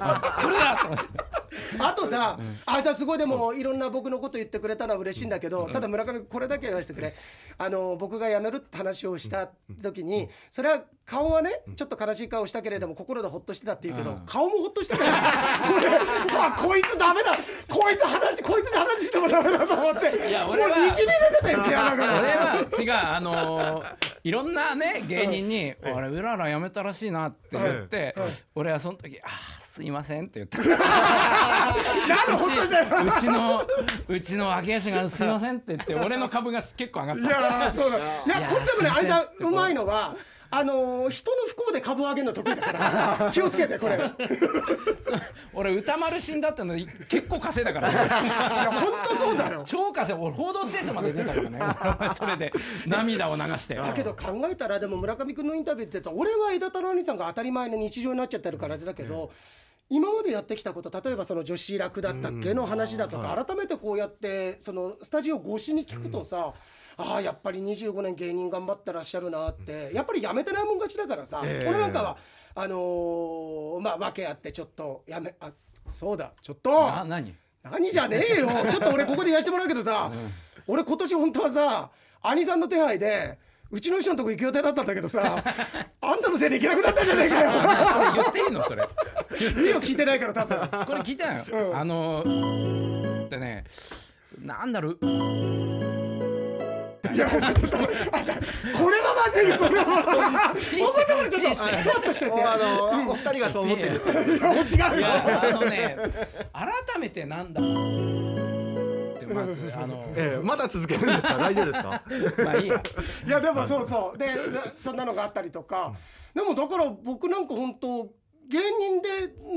[0.00, 1.39] あこれだと思って
[1.78, 7.14] あとさ、あいさんすごいでもいろんな僕のこと言ってくれたのは嬉しいんだけど、ただ村上これだけ言わせてくれ。
[7.58, 9.48] あの僕が辞めるって話をした
[9.82, 14.22] 時に、それは顔はねちょっと悲しい顔したけれども心でほっとしてたって言うけど、うん。
[14.26, 15.12] 顔もほっとしてたよ
[15.76, 15.88] 俺
[16.38, 17.32] あこいつダメだ。
[17.68, 20.28] こいつ話こいつに話してもダメだと思って。
[20.28, 21.92] いや俺はもうにじみ出てたよから。
[22.20, 28.14] 俺は違うあのーいろんなね芸人に「俺うららやめたらしいな」って言って
[28.54, 30.58] 俺はその時「あーすいません」って言った。
[32.08, 32.76] なんでほっとして
[33.18, 33.66] うちの
[34.08, 37.98] うちの揚げ足がすいませんって言って俺の株が結構上がっいたやーそうだ。
[37.98, 40.14] いやいやこれでもねあいさんうまいのは
[40.52, 43.96] あのー人の不幸で株を上げるの得意だから 気をつけてこれ。
[43.96, 44.14] い や
[45.52, 46.74] 俺歌丸死んだっての
[47.08, 47.90] 結構稼いだから。
[47.92, 47.96] ね
[48.80, 49.62] 本当そうだよ。
[49.64, 51.50] 超稼い俺報道ステーションまで出たから
[52.08, 52.14] ね。
[52.14, 52.52] それで
[52.86, 53.76] 涙を流して。
[53.76, 59.30] だけど考えたらでも村上君のインタビューって言ったら俺は枝太郎兄さんが当たり前の日常になっちゃってるからあれだけど、
[59.88, 66.52] 今までやってきたこと例えばその女子楽だったっけの話だとか、改めてこうやってそのスタジオ越しに聞くとさ、
[67.00, 69.90] ああやっぱり25年芸人頑張ってらっしゃるなって。
[69.92, 71.68] やっぱりやめてないもん勝ちだからさ、ええ。
[71.68, 72.16] 俺なんかは
[72.54, 75.50] あのーまあ訳あってちょっとやめあ
[75.88, 76.70] そうだちょっと。
[76.70, 77.34] な何？
[77.62, 78.48] 何じゃねえよ。
[78.70, 80.10] ちょっと俺ここで言わせてもらうけどさ、
[80.66, 81.90] 俺今年本当はさ
[82.22, 83.38] 兄さんの手配で
[83.70, 85.42] うちの師匠のとこ行く予定だったんだけどさ
[86.00, 87.50] あんたのせいで行けなくなったじゃねえかよ。
[87.52, 88.82] それ言っていいのそれ。
[89.62, 90.58] いいよ聞いてないから多分。
[90.86, 91.76] これ聞いたよ、うん。
[91.78, 92.20] あの
[93.26, 93.64] ってね
[94.42, 94.98] なんだろう
[97.12, 97.78] いやちょっと
[98.12, 99.84] あさこれはまずいよそれは。
[99.84, 102.30] 思ったからちょっとふわっとしてて。
[102.30, 103.90] もうあのお二人がそう思ってる。
[103.90, 105.96] いやもう違ういよやあのね
[106.52, 107.60] 改めてなんだ。
[107.60, 107.64] っ
[109.18, 111.36] てまずあのええまだ続けるんですか？
[111.38, 112.02] 大丈夫ですか？
[112.44, 112.82] まあいいや。
[113.26, 114.18] いやでもそうそう。
[114.18, 114.30] で
[114.82, 115.92] そんなのがあったりとか。
[116.34, 118.08] でもだから僕なんか本当
[118.48, 119.08] 芸人で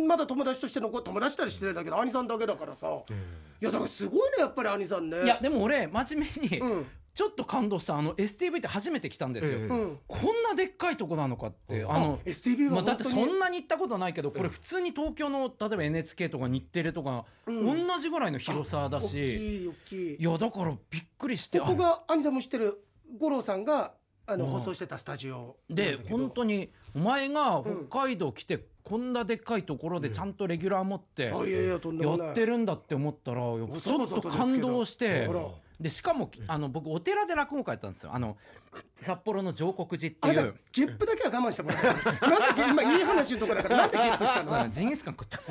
[0.07, 2.87] まだ友達として残友達たり失礼だけど兄さんだけだからさ。
[3.61, 5.23] いやだからすごいねやっぱり兄さんね。
[5.23, 20.15] いやでも俺真面目に、うんちょっと感動したあの STV って初めて来たんですよ、えこんなでっかいとこなのかってあの STV はまあ、だってそんなに行ったことないけどこれ普通に東京の例えば NHK とか日テレとか、同じぐらいの広さだ大しきい大きい。
[20.15, 22.83] いやだからびっくりしてここが兄さんも知ってる
[23.19, 23.93] 五郎さんが
[24.25, 24.51] あのうん。
[24.51, 35.29] 放送してたスタジオあで本当ににお前が北海道来てこんなでっかいところでちゃんとレギュラー持ってやってるんだって思ったらちょっと感動して
[35.79, 38.11] でしかもあの僕お寺で落語会やったんですよ。
[38.13, 38.37] あの
[39.01, 42.25] 札幌の上国寺ってあれさいうゲップだけは我慢してもらって。
[42.25, 44.69] なんで今いい話のとこだからなんでゲップしたの？
[44.69, 45.43] ジンギスカン食ったこ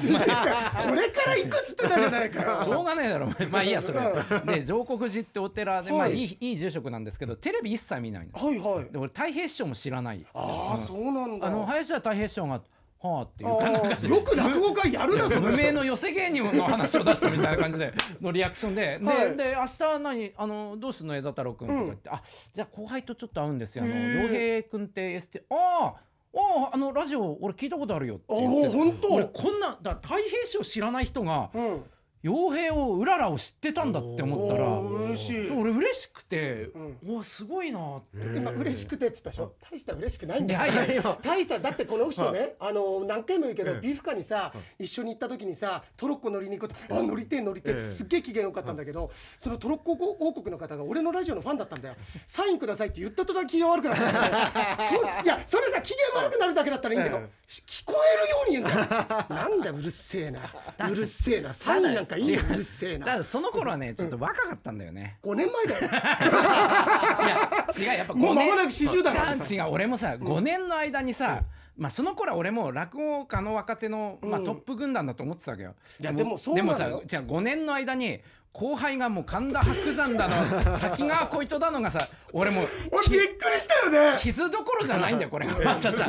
[0.94, 2.64] れから行くっつってたじゃないかよ。
[2.64, 4.00] しょうがねえだろまあいいやそれ
[4.44, 6.14] で上国寺ってお寺で、まあはい。
[6.16, 8.46] いいいい住職なんですけどテレビ一切見ないの。
[8.46, 8.85] はいはい。
[8.92, 10.24] で俺太平師匠も知らない。
[10.35, 11.46] ああそうなんだ。
[11.46, 12.61] あの林家太平師匠が
[13.02, 13.56] 「はあ」っていうあ
[13.96, 15.56] かよく落語会やるなその人。
[15.56, 19.30] 無名の寄せ芸人の話を出したみたいな感じで のリアクションで、はい。
[19.36, 23.84] でで明日何あのどうすんの枝太郎君とか言って、あじゃあ後輩とちょっと会うんですよ。
[23.84, 25.86] あの洋平君ってエステああ
[26.34, 29.14] あああのラジオ俺聞いたことあるよって言ってあ本当。
[29.14, 31.84] 俺こんなだ太平師匠知らない人がうん
[32.22, 35.48] 傭兵をうららを知ってたんだって思ったら嬉しい。
[35.48, 36.70] そう俺嬉しくて、
[37.04, 38.37] うおすごいなって。
[38.37, 39.52] 今嬉しくてっつったでしょ？
[39.70, 40.72] 大した嬉しくないんだよ。
[40.72, 51.96] いやいや 大しただってこの人ねあの何回も言うけどビーフカにさ一緒に行った時にさトロッコ乗りに行くとあ乗りてえ乗りてえってすっげえ機嫌よかったんだけどそのトロッコ王国の方が俺のラジオのファンだったんだよ。
[52.26, 54.06] サインくださいって言った途端気が悪くなったん
[55.24, 59.26] いやそれさ機嫌悪くなるだけだったらいいんだよし聞こえるように言うんだよ。
[59.28, 60.40] なんだうるせえな。
[60.90, 61.52] うるせえな。
[61.52, 63.07] サインなんかいいようるせえな。
[63.07, 65.81] だからその頃はねちょっと若かったんだよね、5年前だよ。
[65.81, 65.92] い
[67.29, 69.55] や違うやっぱもう5年間もなく40だからさ。
[69.55, 71.42] 違う違う俺もさ5年の間にさ、
[71.77, 75.75] まあその頃は俺も落語家の若手の、まあ、トップ軍団だと思ってたわけよ。
[76.01, 78.20] いやでもそうなでもさじゃあ5年の間に
[78.52, 80.36] 後輩がもう神田伯山だの
[80.78, 84.18] 滝川小糸だのがさ俺もう俺びっくりしたよね。
[84.18, 85.58] 傷どころじゃないんだよこれが。
[85.58, 86.06] またさ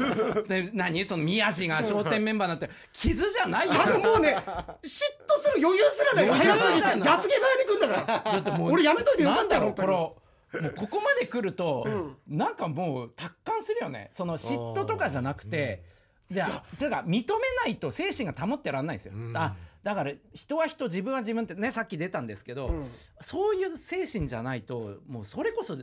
[0.47, 1.05] で何？
[1.05, 3.73] その宮治が笑点メンバーになって傷じゃないよ。
[3.81, 4.43] あのもうね嫉
[4.81, 8.31] 妬する余裕すらない早すぎてやつげ早に来んだから。
[8.33, 10.61] だってもう俺やめといてよかったよなんだろう本これ。
[10.61, 11.87] もうここまで来ると、
[12.27, 14.09] なんかもう達観するよね。
[14.11, 15.83] その嫉妬とかじゃなくて、
[16.29, 16.43] で
[16.77, 17.23] てか認め
[17.63, 22.85] ないと精神が保ってらんないんですよ、あだから人は人自分は自分ってねさっき出たんですけど、
[23.19, 25.77] そういう精神じゃないともうそれこそ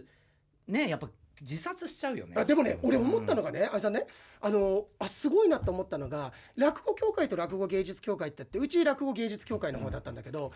[0.66, 2.34] ねやっぱ自殺しちゃうよね。
[2.36, 4.06] あでもね俺思ったのがねあれさんね
[4.40, 10.52] あのあすごいなと思ったのが落語協会と落語芸術協会ってあってうち落語芸術協会の方だったんだけど、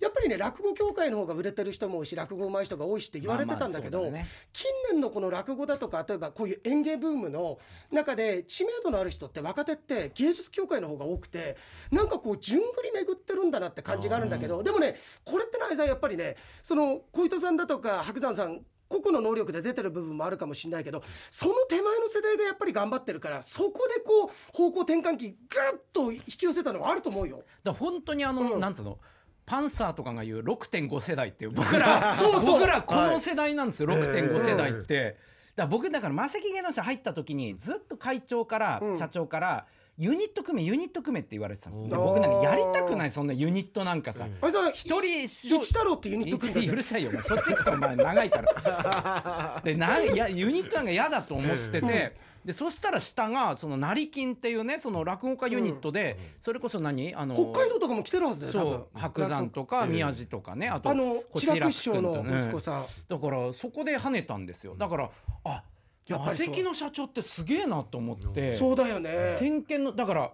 [0.00, 4.26] やっぱりね落語協会の方が売れてる人も多いし落語上手い人が多いしって言われてたんだけど、まあまあね。
[4.52, 7.58] 近年のこの落語だとか例えばこういう演芸ブームの
[7.90, 11.56] 中で知名度のある人って若手って芸術協会の方が多くて
[11.90, 27.42] なんかこう順繰り巡ってるんだなって感じがあるんだけどでもねこれってのあれさやっぱりねその小糸さんだとか白山さん個々の能力で出てる部分もあるかもしれないけどその手前の世代がやっぱり頑張ってるからそこでこう方向転換期ガッと引き寄せたのはあると思うよ。
[27.62, 28.60] だ本当にあの、うん。
[28.60, 28.98] なんつうの？
[29.46, 32.60] パンサーとかが言う6.5世代っていう僕ら そうそう。
[32.60, 35.16] 僕らこの世代なんですよ、6.5世代って。
[35.56, 38.96] だ僕だからマセキ芸能者入った時にずっと会長から、うん。
[38.98, 39.66] 社長から
[39.98, 47.96] ユニット組めユニット組めって言われてたんです僕なんかやりたくないそんなユニットなんかさ、あれさ一人一太郎ってユニット組んだじゃうんるさいよそっち行くとお前。
[47.96, 49.60] 長いから。
[49.64, 57.14] でないやユニットなんか嫌だと思ってて、でそしたら下がその成金っていうねその落語家ユニットで、それこそ何？
[57.16, 58.72] あの北海道とかも来てるはずだよ多分。
[58.72, 64.76] そう白山とか宮地とかねあとあの星千楽師匠の息子さん、だからそこで跳ねたんですよ。
[64.76, 65.10] だから
[65.44, 65.62] あマ
[66.08, 66.46] やっぱりそう。
[66.46, 68.52] セキの社長ってすげえなと思って。
[68.52, 69.36] そうだよね。
[69.38, 70.32] 先見のだから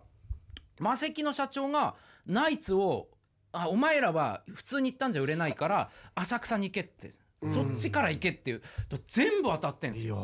[0.79, 1.95] マセキの社長が
[2.27, 3.09] ナイツを
[3.53, 7.15] あお前らは普通に行ったんじゃ売れないから浅草に行けって、
[7.47, 8.63] そっちから行けっていう。
[9.07, 10.19] 全部当たってんですよ。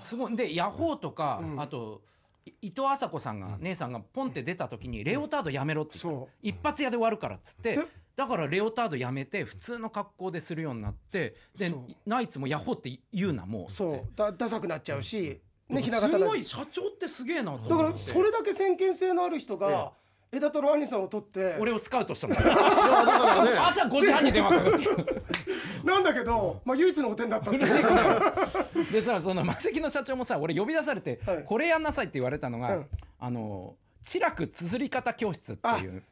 [0.00, 0.36] すごい。
[0.36, 2.02] でヤホーとか、あと
[2.44, 6.20] い伊藤麻子さんが、姉さんがポンって出た時に「レオタードやめろ」って言った。
[6.20, 6.28] そう。
[6.42, 7.76] 一発屋で終わるからっつって。
[7.76, 7.82] で
[8.20, 14.08] だからレオタードやめて普通の格好でするようになってでナイツもヤホーって言うなもうそう。
[14.14, 17.70] だダサくなっちゃうし、ね、ひなす形ごい社長ってすげえなと思って。
[17.70, 19.92] だからそれだけ先見性のある人が
[20.30, 22.36] 枝太郎兄さんを取って俺をスカウトしたもん。
[22.36, 22.42] ね。
[22.44, 24.86] 朝5時半に電話かかって
[25.82, 27.54] なんだけど、まあ、唯一のお点だったっ
[28.92, 31.44] でさそのマセキの社長もさ俺呼び出されて、はい。
[31.44, 32.86] これやんなさいって言われたのが、うん。
[33.18, 36.02] あの「知楽綴り方教室」っていう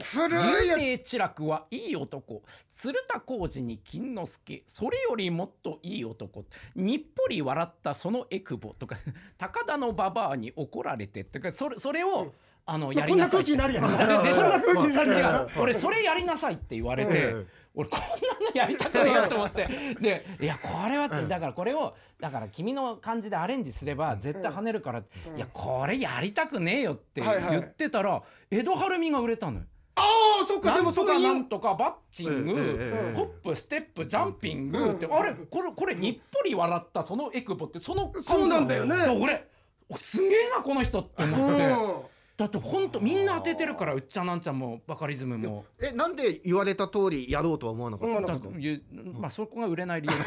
[0.00, 2.42] 古「いや竜亭知楽はいい男。
[2.70, 4.64] 鶴田浩二に金之助。
[4.66, 6.44] それよりもっといい男。
[6.74, 8.96] にっぽり笑ったそのエクボ」とか
[9.38, 12.32] 「高田の馬場に怒られて」とかそれそれを、
[12.64, 13.56] あのやりななさいって。
[13.56, 14.22] 空気になるやん。
[14.22, 14.44] でしょ？
[14.44, 15.48] こんな空気になるやん。
[15.58, 19.66] 俺それやりなさいって言われて、ええ俺こんなのやりたくねえよと思って。
[19.98, 25.02] でいやこれはってだからこれをだから君の感じでアレンジすれば絶対跳ねるから、い
[25.38, 29.64] やこれやりたくねえよって言ってたら、江戸晴美が売れたのよ。
[29.94, 30.02] あ
[30.42, 34.92] あそっかでもそこなんとかバッチング、ええええホップステップジャンピング。
[34.92, 38.96] って、あれこれこれにっぽり笑ったそのエクボってその感じそうなんだよね。
[38.96, 39.46] で俺
[39.88, 41.94] おすげえなこの人って思って、うん。
[42.38, 45.66] だってほんとみんな当ててるからうっちゃなんちゃんもバカリズムも。
[45.80, 48.24] えなんで言われた通りやろうとは思わなかったうん。
[48.24, 48.82] だいう
[49.20, 50.14] まあそこが売れない理由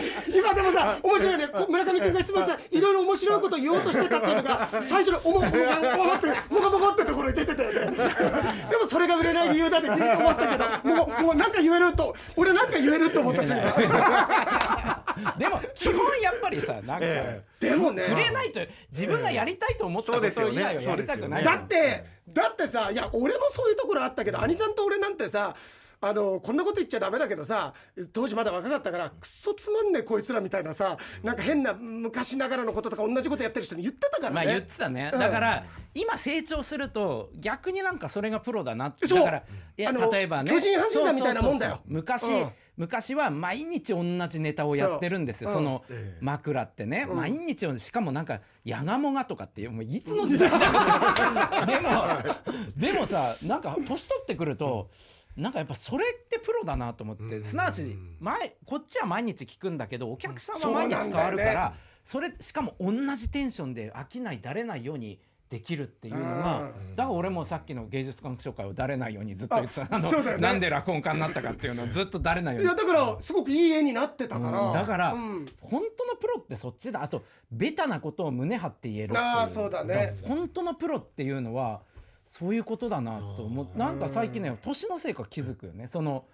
[0.32, 1.48] 今でもさ面白いね。
[1.48, 7.96] こ村上君が質問さいろいろ面白いこと言おうとしてたっていうのが最初のおもおもがおもってもこもこってところに出てたよね。
[8.70, 15.06] でもそれが売れない理由だって思ったけどもうもうなんか言えると俺なんか言えると思ったし今。
[15.38, 18.04] でも基本やっぱりさなんか、えでもね。
[18.04, 18.60] 触れないと
[18.92, 20.54] 自分がやりたいと思ったこそうですよね。
[20.54, 25.54] と以外はやりたくないだってだってさいや俺もそういうところあったけど兄さんと俺なんてさ
[26.00, 27.72] あのこんなこと言っちゃダメだけどさ
[28.12, 34.34] 当時まだ若かったからクソつまんねえこいつらみたいなさなんか変な昔ながらのこととか同じことやってる人に言ってたからね。
[34.34, 35.18] まあ言ってたね、うん。
[35.18, 39.42] だから今成長すると逆になんかそれがプロだなだから
[39.78, 40.50] いやあの例えばね。
[40.50, 41.86] 巨人阪神さんみたいなもんだよそうそう。
[41.86, 42.52] そう昔、うん。
[42.76, 45.48] 昔は毎日同じネタをやってるんですよ。
[45.48, 45.82] そそうの
[46.20, 50.50] 枕ってね、毎日しかもなんか「やがもが」とかっていうもういつの時代？
[50.50, 50.56] だ
[51.60, 54.90] よでもでもさなんか年取ってくると
[55.36, 65.18] なんかやっぱそれってプロだなと思ってすなわち前こっちは毎日聞くくんだけどお客さんは毎日変わるからそれしかも同じテンションで飽きないだれないように
[65.50, 70.38] できるっていうのがだから俺もさっきの芸術鑑賞会をだれないようにずっと言ってたあのね。
[70.38, 72.66] なんで落語家になったかっていうのをずっとだれないように。
[72.66, 74.72] いやだからすごくいい絵になってたから、うん。
[74.72, 75.46] だから、うん。
[75.60, 77.00] 本当のプロってそっちだ。
[77.00, 79.24] あとベタなことを胸張って言えるっていう。
[79.24, 80.16] あーそうだね。
[80.22, 81.82] 本当のプロっていうのは
[82.28, 83.78] そういうことだなと思う。
[83.78, 85.88] なんか最近ね年のせいか気づくよね。
[85.88, 86.24] その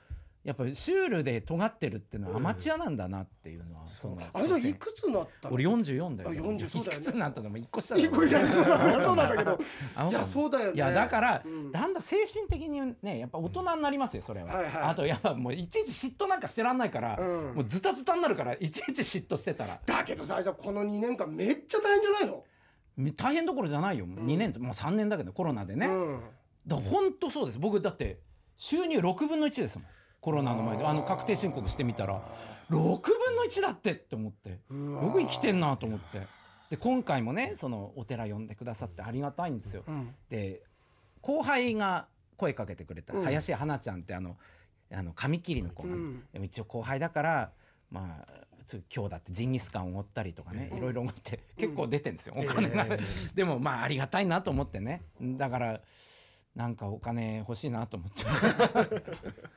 [0.44, 5.54] やっぱりシュールで尖ってるっていうのはアマチュアなんだなっていうのは、そのあれさんいくつになったの？
[5.54, 6.30] 俺44だよ。
[6.30, 6.98] あ40そうだよね。
[6.98, 9.60] いくつになったのも1個下だいい子じゃんそうなんだそうなんだけど。
[9.94, 10.72] あいやそうだよね。
[10.74, 11.70] いやだから、うん。
[11.70, 14.72] だんだん精神的にねやっぱ大人になりますよそれは、はいはい。
[14.82, 17.54] あとやっぱもういちいち嫉妬なんかしてらんないから、うん。
[17.54, 19.78] もうズタズタになるからいちいち嫉妬してたら。
[19.86, 22.42] だけどさこの2年間めっちゃ大変じゃないの、
[23.16, 25.94] 大変どころじゃないよ、2年もう3年だけどコロナでね、か
[26.68, 27.58] ら本当そうです。
[27.58, 28.20] 僕だって
[28.56, 29.88] 収入6分の1ですもん。
[30.20, 30.86] コロナの前で。
[30.86, 32.22] あの確定申告してみたら。
[32.70, 34.50] 6分の1だってって思って。
[34.70, 36.26] わ僕生きてんなと思って。
[36.70, 40.14] で今回もねそのお寺呼んでくださってありがたいんですよ、ん。
[40.30, 40.62] で
[41.20, 43.22] 後輩が声かけてくれた、うん。
[43.22, 44.36] 林花ちゃんってあの
[44.92, 46.22] あの紙切りの子が、うん。
[46.32, 47.52] でも一応後輩だから
[47.90, 48.41] まあ
[48.94, 52.86] 今日だってジンギスカンおごったりとかね、いろいろ思って結構出てんですよ、お金が、
[53.34, 55.02] でもまあありがたいなと思ってね。
[55.20, 55.80] だから
[56.54, 58.24] なんかお金欲しいなと思って。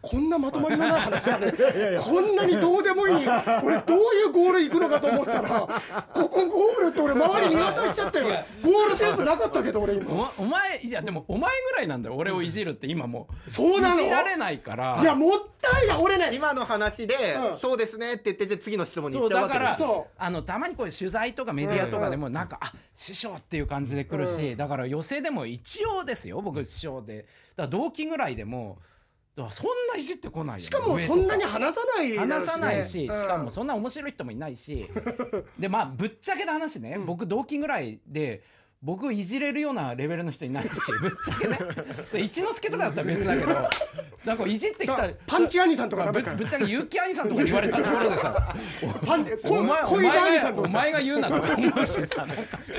[0.01, 1.53] こんなまとまりのない話ある？
[2.01, 3.25] こんなにどうでもいい。
[3.63, 5.67] 俺どういうゴール行くのかと思ったら
[6.13, 8.45] ここゴールって俺周り見渡しちゃったよ。
[8.63, 10.09] ゴールテープなかったけど俺今。
[10.09, 12.15] おお前いやでもお前ぐらいなんだよ。
[12.15, 13.95] 俺をいじるって今もうそうなの？
[13.95, 14.97] いじられないから。
[15.01, 15.97] いやもったいない。
[15.99, 16.31] 俺ね。
[16.33, 17.15] 今の話で、
[17.53, 17.59] うん。
[17.59, 20.05] そうですねって言ってて次の質問に行そうだからっちゃうわけです。
[20.05, 20.13] そう。
[20.17, 26.39] あのたまにこういう取材とかメディアとかでもなんか、あ師匠っていう感じで来るし、だから寄席でも一応ですよ。
[26.39, 27.17] 僕師匠で。
[27.17, 27.27] だか
[27.57, 28.77] ら同期ぐらいでも
[29.36, 30.59] だからそんないじってこないよね。
[30.61, 33.21] しかもそんなに話さないだろう話さないし、うん。
[33.21, 34.89] しかもそんな面白い人もいないし。
[35.59, 38.43] でまあぶっちゃけた話ね、僕同期ぐらいで
[38.82, 40.69] 僕をいじれるようなレベルの人いないし
[41.01, 41.57] ぶっちゃけね。
[42.23, 43.69] 一之輔とかだったら別だけど
[44.26, 48.55] なんかいじってきたパンチ兄さんとかまあぶぶっちゃけ結城兄さんとか言われたところでさ
[49.05, 50.78] パンお前お前がおさんとかさ。
[50.78, 52.26] 前が言うなとか思うしさ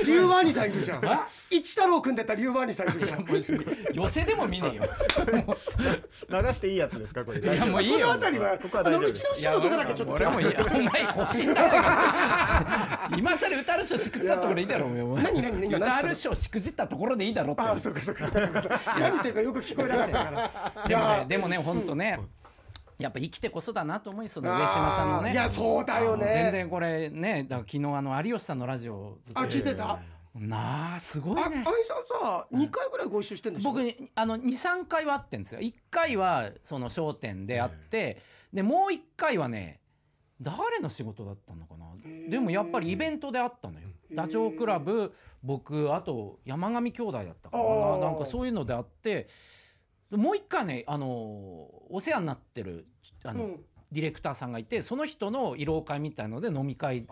[0.05, 1.05] 龍馬兄さんいるじゃん。
[1.05, 1.27] あ？
[1.49, 3.25] 一太郎組んでた龍馬兄さんいるじゃん。
[3.93, 4.83] 寄せでも見ねえよ。
[6.29, 7.39] 流していいやつですかこれ。
[7.39, 10.43] いやもういいこよの辺りはここはあのうちの師匠のとこだけちょっと俺もい。
[10.43, 11.71] いやお前欲しいん だか
[13.09, 20.25] ら今更歌る賞しくじったところでいいだろお前何何何今何つったの歌る賞しくじったところでいいだろってああそうかそうか何言ってるかよく聞こえなかった。
[20.25, 21.25] からいでもねや。
[21.25, 22.19] でもね本当ね
[22.99, 25.29] やっぱ生きてこそだなと思いその上島さんのね。
[25.29, 26.31] あーいやそうだよね。
[26.33, 29.99] 全然これねだから昨日あの有吉さんのラジオあ聞いてた？
[30.35, 33.71] なあすごいあ、ね愛さんさ、二回ぐらいご一緒してんでしょ？
[33.71, 35.61] 僕にあの23回は会ってんですよ。
[35.61, 38.21] 1回はその『笑点』で会って
[38.53, 39.79] でもう1回はね
[40.39, 41.85] 誰の仕事だったのかな？
[42.29, 47.97] でもやっぱりイベントで会ったのよダチョウ倶楽部僕あと山上兄弟だったかな。
[47.97, 49.27] なんかそういうので会って
[50.11, 51.07] もう1回ねあの
[51.89, 52.87] お世話になってる
[53.23, 53.65] あの、うん。
[53.91, 57.05] ディレクターさんがいてその人の慰労会みたいので飲み会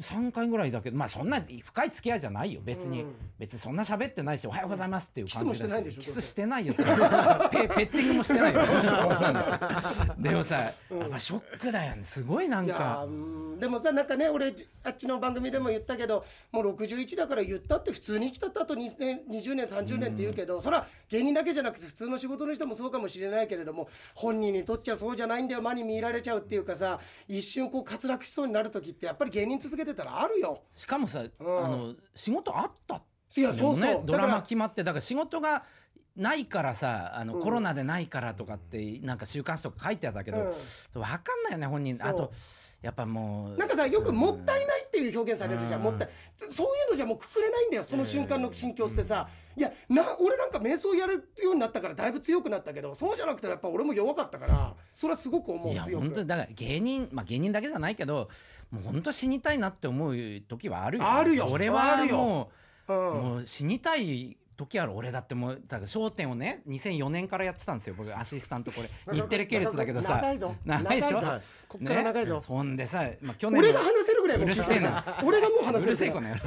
[0.00, 3.14] 3回ぐらいだけどまあそんな深い付き合いじゃないよ別に、うん。
[3.38, 6.74] 別にそんな喋ってないし「おはようございます」っていう感じでキスしてないよ。
[6.78, 8.60] ペペッティングもしてないよ。
[8.64, 10.14] そんなんですよ。
[10.18, 12.04] でもさ、やっぱショックだよね。
[12.04, 13.06] すごいなんか。
[13.58, 14.54] でもさなんかね俺
[14.84, 25.62] あっちの番組でも言ったけどもう61だから言ったって普通に生きたったあと20年20年30年って言うけど、それは芸人だけじゃなくて普通の仕事の人もそうかもしれないけれども本人にとっちゃそうじゃないんだよ。
[25.62, 30.62] 間に見入られちゃうっていうかさ一瞬こう滑落しそうになる時ってやっぱり芸人続けてたらあるよ。
[30.72, 31.24] しかもさ、ん。
[31.24, 33.02] あの仕事あった
[33.36, 35.62] いやそうそう、ね、ドラマ決まってだから仕事が
[36.16, 40.44] ないからさあの、コロナでないからとかってなんか週刊誌とか書いてあったけど、うん。
[40.50, 41.96] 分かんないよね本人。
[42.00, 42.32] あと
[42.82, 45.84] やっぱもうなんかさよくもったいないっていう表現されるじゃん、うん。
[45.84, 58.28] もったいそういうのじゃもうくくれないんだよその瞬間の心境ってさ、いやな俺なんか瞑想やるようになったからだいぶ強くなったけどそうじゃなくてやっぱ俺も弱かったからそれはすごく思ういや本当にだから芸人まあ芸人だけじゃないけど
[58.70, 60.14] もう本当死にたいなって思う
[60.48, 61.10] 時はあるよ。
[61.10, 61.48] あるよ。
[61.48, 62.50] それはも
[62.88, 62.98] ううん。
[62.98, 67.94] もう死にたい時ある俺だってもうだから『笑点』をね2004年からやってたんですよ。
[67.96, 69.14] 僕アシスタントこれ。
[69.14, 70.16] 日テレ系列だけどさ。
[70.16, 70.54] 長いぞ。
[70.64, 71.20] 長いでしょ？
[71.20, 71.40] ぞ。
[71.66, 72.34] こっから長いぞ。
[72.34, 75.22] ねそんでさ、まあ、去年の俺が話せるぐらいうるせえな。
[75.24, 76.40] 俺がもう話せるうるせえこの野郎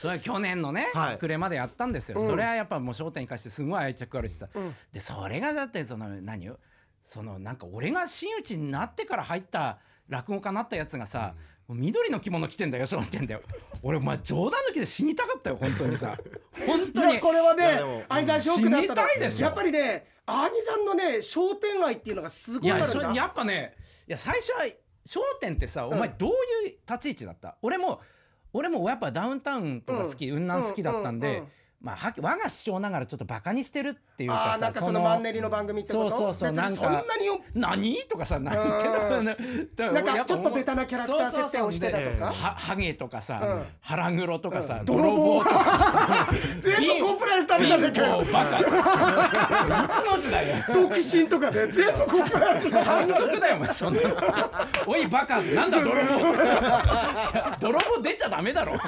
[0.00, 1.18] それは去年のね、はい。
[1.18, 2.26] 暮れまでやったんですよ、うん。
[2.26, 4.74] それはやっぱもう『笑点』に関してすごい愛着あるしさ、うん。
[4.92, 6.58] でそれがだってその何よ？
[7.04, 9.78] そのなんか俺が真打ちになってから入った
[10.12, 11.34] 落語家になったやつがさ、
[11.66, 13.42] もう緑の着物着てんだよ笑点だよ。
[13.82, 16.16] 俺お前冗談抜きで死にたかったよ本当にさ。
[16.66, 17.14] 本い当に。
[17.14, 19.46] やこれはいやでもね相沢ショックだった死にたいでしょ。
[19.46, 23.12] やっぱりね兄さんのね商店愛っていうのがすごいあるんだ。
[23.14, 23.74] やっぱね
[24.06, 24.58] いや最初は
[25.04, 26.34] 『笑点』ってさお前どうい
[26.74, 28.00] う立ち位置だった、俺も
[28.52, 31.48] 俺もやっぱダウンタウンとか好き、雲南好きだったんで、うんうんうん
[31.82, 36.10] まあは我が師匠ながらちょっとバカにしてるっていうかなんかそのマンネリの番組ってこと？
[36.10, 37.40] そうそうそうなんかそんなによ。
[37.54, 37.96] 何？
[38.08, 38.54] とかさ何？
[38.54, 39.40] 言ってたうんだか
[39.78, 42.08] らなんかちょっとベタなキャラクター設定をしてたとか？
[42.08, 43.62] そうそうそうではハゲとかさ、うん。
[43.80, 44.84] 腹黒とかさ、うん。
[44.84, 46.28] 泥棒とか。
[46.62, 48.24] 全部コンプライアンスダメじゃねえかよ。
[48.32, 48.58] バカ。
[48.60, 48.66] いつ
[50.08, 50.64] の時代だよ。
[50.72, 54.16] 独身とかで全部コンプライアンス山賊だよお前そんなの。
[54.86, 55.40] おいバカ。
[55.42, 56.02] なんだ泥棒。
[57.58, 58.78] 泥棒出ちゃダメだろ。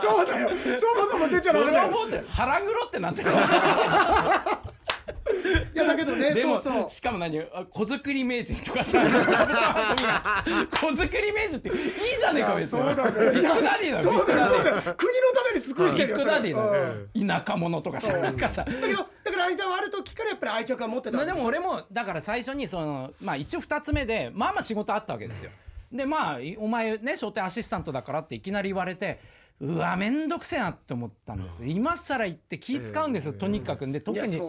[0.00, 0.50] そうだよ。
[0.50, 1.90] そもそも出ちゃダメだよ。
[1.90, 3.30] 泥棒って腹黒ってなんだよ。
[5.74, 6.88] いやだけどねでもそうそう。
[6.90, 7.40] しかも何？
[7.40, 9.00] あ子作り名人とかさ。
[10.70, 11.76] 子作り名人っていい
[12.20, 12.82] じゃねえか別に。
[12.82, 13.30] そうだね。
[13.32, 14.76] ビッグダディだよそうだよそうだよ。
[14.82, 14.94] 国の
[15.34, 17.26] ために尽くしビッてるよグダディだそれうん。
[17.26, 18.64] よ田舎者とかさなんかさ。
[18.64, 18.94] だけどだ
[19.32, 25.50] から兄さんはある時からやっぱり愛着は持ってたでも俺もだから最初にそのまあ一応2つ目でまあまあ仕事あったわけですよ。
[25.90, 29.20] でまあいお前ね商店アシスタントだからっていきなり言われて
[29.60, 31.64] うわめんどくせえなって思ったんです。
[31.64, 34.40] 今更言って気使うんですよ、とにかくで特に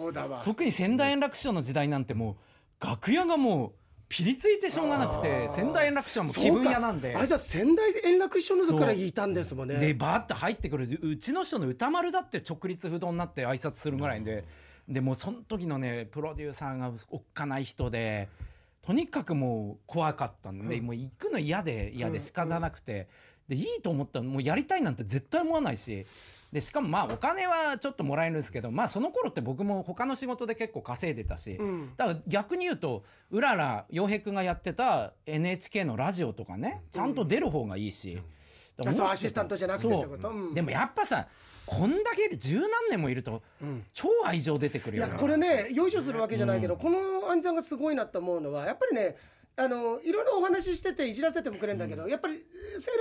[0.44, 2.36] 特に仙台円楽師匠の時代なんても
[2.80, 3.72] う楽屋がもう
[4.08, 7.14] ピリついてしょうがなくて仙台円楽師匠はもう気分屋なんで。
[7.16, 9.76] あいつは仙台円楽一緒の時からいたんですもんね。
[9.76, 14.44] でバーッと入ってくるうちの人の歌丸だって直立不動になって挨拶するぐらいで。
[14.88, 18.30] でもうその時のねプロデューサーがおっかない人で
[18.80, 23.06] とにかくもう怖かったんで、もう行くの嫌で嫌で仕方なくて、
[23.48, 26.06] でいいと思ったらもうやりたいなんて絶対思わないし。
[26.50, 31.92] でしかもまあお金はちょっともらえるんですけどまあその頃って僕も他の仕事で結構稼いでたし、ん。
[31.98, 38.14] だから逆に言うとうらら洋平君がやってた NHK のラジオとかねちゃんと出る方がいいし、
[38.78, 39.10] う思ってた。
[39.10, 40.22] アシスタントじゃなくてってこと？
[40.22, 40.32] そう。
[40.32, 40.54] うん。
[40.54, 41.26] でもやっぱさ
[41.66, 43.42] こんだけ十何年もいると、
[43.92, 49.16] 超愛情出てくるよねいやこれねよいしょするわけじゃないけど、この兄さんがすごいなと思うのはやっぱりね
[49.58, 52.42] あのいろいろお話ししてていじらせてもくれるんだけど、やっぱり世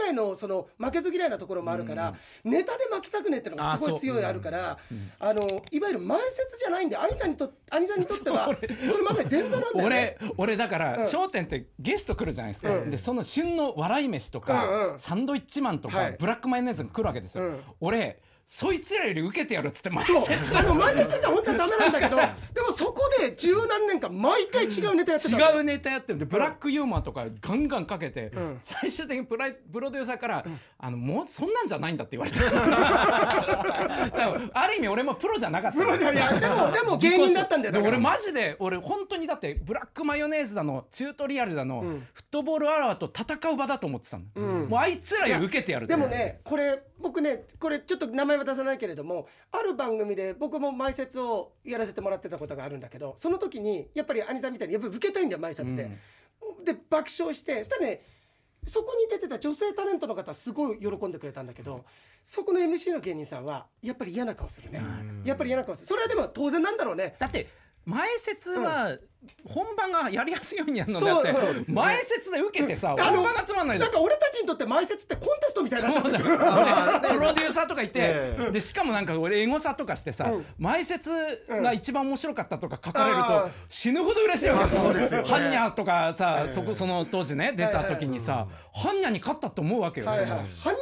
[0.05, 4.79] 代のその負けず嫌いなところもあるから、ネタで負けたくねってのがすごい強いあるから
[5.19, 10.17] あのいわゆる前説じゃないんで兄さんにと兄さんにとっては それまさに前座なんだよね。
[10.19, 11.03] 俺俺だから『うん。
[11.03, 12.89] 笑点』ってゲスト来るじゃないですか、うん。
[12.89, 14.99] でその旬の笑い飯とか、うんうん。
[14.99, 16.17] サンドイッチマンとか、はい。
[16.19, 17.59] ブラックマヨネーズが来るわけですよ、うん。
[17.81, 18.19] 俺
[18.49, 20.21] そいつらより受けてやるっつって前そう。
[20.21, 22.15] 説あの前説じゃ本当はダメなんだけど
[22.55, 25.37] でもそこで十何年間毎回違うネタやってた。
[25.37, 28.59] の違うネタやってるんでブラックユーモアとかガンガンかけて、ん。
[28.63, 30.45] 最終的にプライプロデューサーから、
[30.79, 32.43] あのもうそんなんじゃないんだって言われた。
[32.43, 35.77] だからある意味俺もプロじゃなかった。
[35.77, 36.15] プロじゃい。
[36.15, 44.23] やでもでも芸人だったんだよ俺マジで俺本当にだってブラックマヨネーズだのチュートリアルだの、フットボールアワーと戦う場だと思ってたの、
[44.67, 55.89] もうあいつらより受けてやるってでもねこれ僕ねこれちょっと名前は出さないけれどもある番組で僕も前説をやらせてもらってたことがあるんだけどその時にやっぱり兄さんみたいにやっぱり受けたいんだよ前説で。
[56.63, 58.01] で爆笑してそしたらね
[58.65, 61.85] そこに出てた女性タレントの方すごい喜んでくれたんだけど
[62.23, 64.81] そこの MC の芸人さんはやっぱり嫌な顔するね。
[65.23, 65.87] やっぱり嫌な顔する。
[65.87, 67.15] それはでも当然なんだろうね。
[67.17, 67.47] だって
[67.85, 68.97] 前説は
[69.45, 80.45] 本番がやりやすいようにやるのでそうあって前説で受けてさ本番がつまんないだから俺たちにとって前説ってコンテストみたいになっちゃってる俺プロデューサーとかいて、えでしかもなんか俺エゴサとかしてさ、うん。
[80.57, 81.09] 前説
[81.49, 85.29] が一番面白かったとか書かれると、死ぬほど嬉しいわけそうですよね。
[85.29, 90.07] ハンニャとかさ、そこその当時ね出た時にさ、ハンニャに勝ったと思うわけよ。
[90.07, 90.29] ハンニ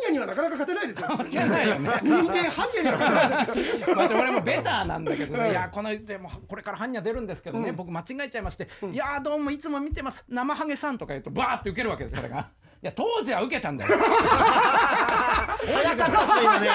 [0.09, 1.07] ャにはなかなか勝てないですよ。
[1.09, 1.89] 勝てないよね。
[2.03, 3.55] 人間ハンニャには勝てない。
[3.55, 12.49] ですよまあ、俺もベターなんだけど、ね、いやこのでもこれから般若出るんですけどね、僕間違えちゃいまして「いやーどうもいつも見てます生ハゲさん」とか言うとバーって受けるわけですそれが。
[12.83, 13.95] いや当時は受けたんだよ。
[15.65, 16.59] 早かった。
[16.59, 16.69] ね。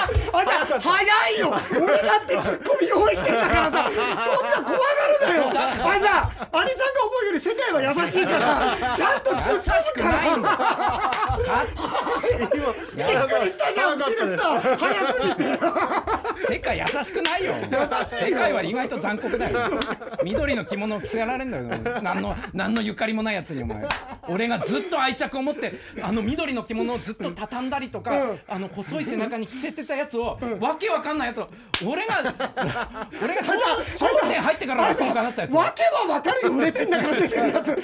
[0.79, 1.53] 早いよ。
[1.81, 3.89] 俺だってツッコミ用意してんだからさ。
[3.91, 4.83] そんな怖が
[5.21, 5.51] るなよ。
[5.51, 6.13] あさ兄さんが
[6.51, 10.85] 思うより世界は優しいからちゃんと優突っしくないんだか
[12.95, 13.05] びっ
[13.39, 15.59] くりしたじゃんディレクター早すぎて。
[16.53, 17.53] 世界優しくないよ。
[18.05, 19.59] 世界は意外と残酷だよ。
[20.23, 21.63] 緑の着物を着せられんだよ。
[22.01, 23.87] 何の何のゆかりもないやつにお前。
[24.27, 31.49] 俺がずっと愛着を持ってあの緑の着物をずっと畳んだりとか、うんあの細い背中に着せてたやつを、わけわかんないやつを
[31.85, 32.15] 俺が
[33.23, 33.59] 俺が笑
[33.99, 37.75] 笑点入ってからわけわかんなったやつわけはわかるよ売れてんだから出てるやつわ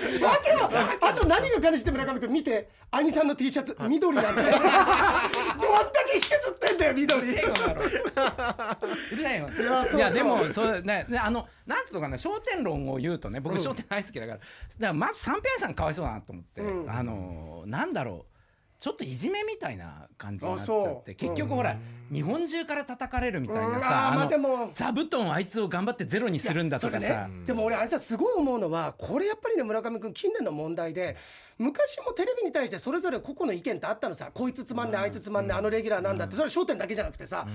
[0.44, 4.82] けはあと何が彼して村上君見て兄さんの T シャツ緑なんだよどんだ
[6.08, 7.26] け引きずってんだよ緑う
[9.16, 9.50] るさいよ
[9.96, 14.48] いやでもそうねねあのなんつうのかな焦点論を言うとね僕焦点大好きだから、だか
[14.80, 18.37] らまず三平さんかわいそうだなと思って、うんあのなんだろう
[18.80, 21.76] ちょっといじめみたいな感じになっちゃって結局ほら、
[22.12, 24.70] 日本中から叩かれるみたいなさ、まあのでも。
[24.74, 31.18] 座布団あいつを頑張ってゼロにするんだとかさ、ね、でも俺あれさすごい思うのはこれやっぱりね村上君近年の問題で
[31.58, 34.30] 昔もテレビに対してそれぞれ個々の意見ってあったのさ。
[34.34, 37.48] こいつつまんねえあいつつまんねえあのレギュラーなんだってそれは焦点だけじゃなくてさ、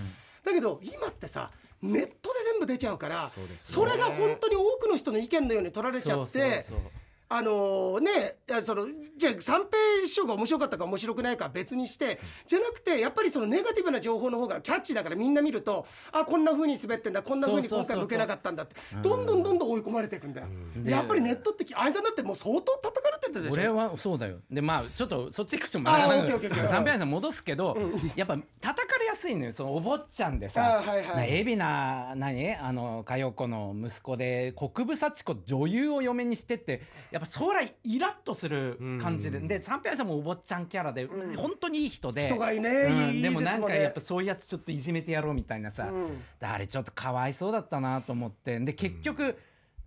[0.45, 1.51] だけど今ってさ
[1.81, 6.39] ネットで全部出ちゃうからそ,、れが本当に多くの人の意見のように取られちゃって。
[6.39, 7.02] そうそうそう
[7.35, 20.47] あのねいやそのじゃあ三平師匠が面白かったか面白くないかは別にしてじゃなくてやっぱりそのネガティブな情報の方がキャッチーだからみんな見るとあこんな風に滑ってんだこんな風に今回向けなかったんだってどんどんどんどん追い込まれていくんだよ。
[20.77, 23.55] でやっぱりネットってあいつだってもう相当叩かれてるでしょ。
[23.55, 24.37] 俺はそうだよ。
[24.51, 26.69] でまあちょっとそっち行くとまオッケーオッケーオッケー。
[26.69, 27.79] 三平さん戻すけど、
[28.15, 29.53] やっぱ叩かれやすいのよ。
[29.53, 31.41] そのお坊ちゃんでさあーはいはい。
[31.41, 32.57] 海老名何？
[32.57, 41.07] あの佳代子の息子で国分幸子女優を嫁にしてってやっぱ将来イラッとする感じで、で三平さんもお坊ちゃんキャラで、
[41.37, 42.27] 本当にいい人で。
[42.27, 42.97] 人がいいねうん。
[43.15, 46.23] いいでもなんかやっぱそういうやつちょっといじめてやろうみたいなさ、うん。
[46.41, 48.59] であれちょっとかわいそうだったなと思って。
[48.61, 49.39] で結局、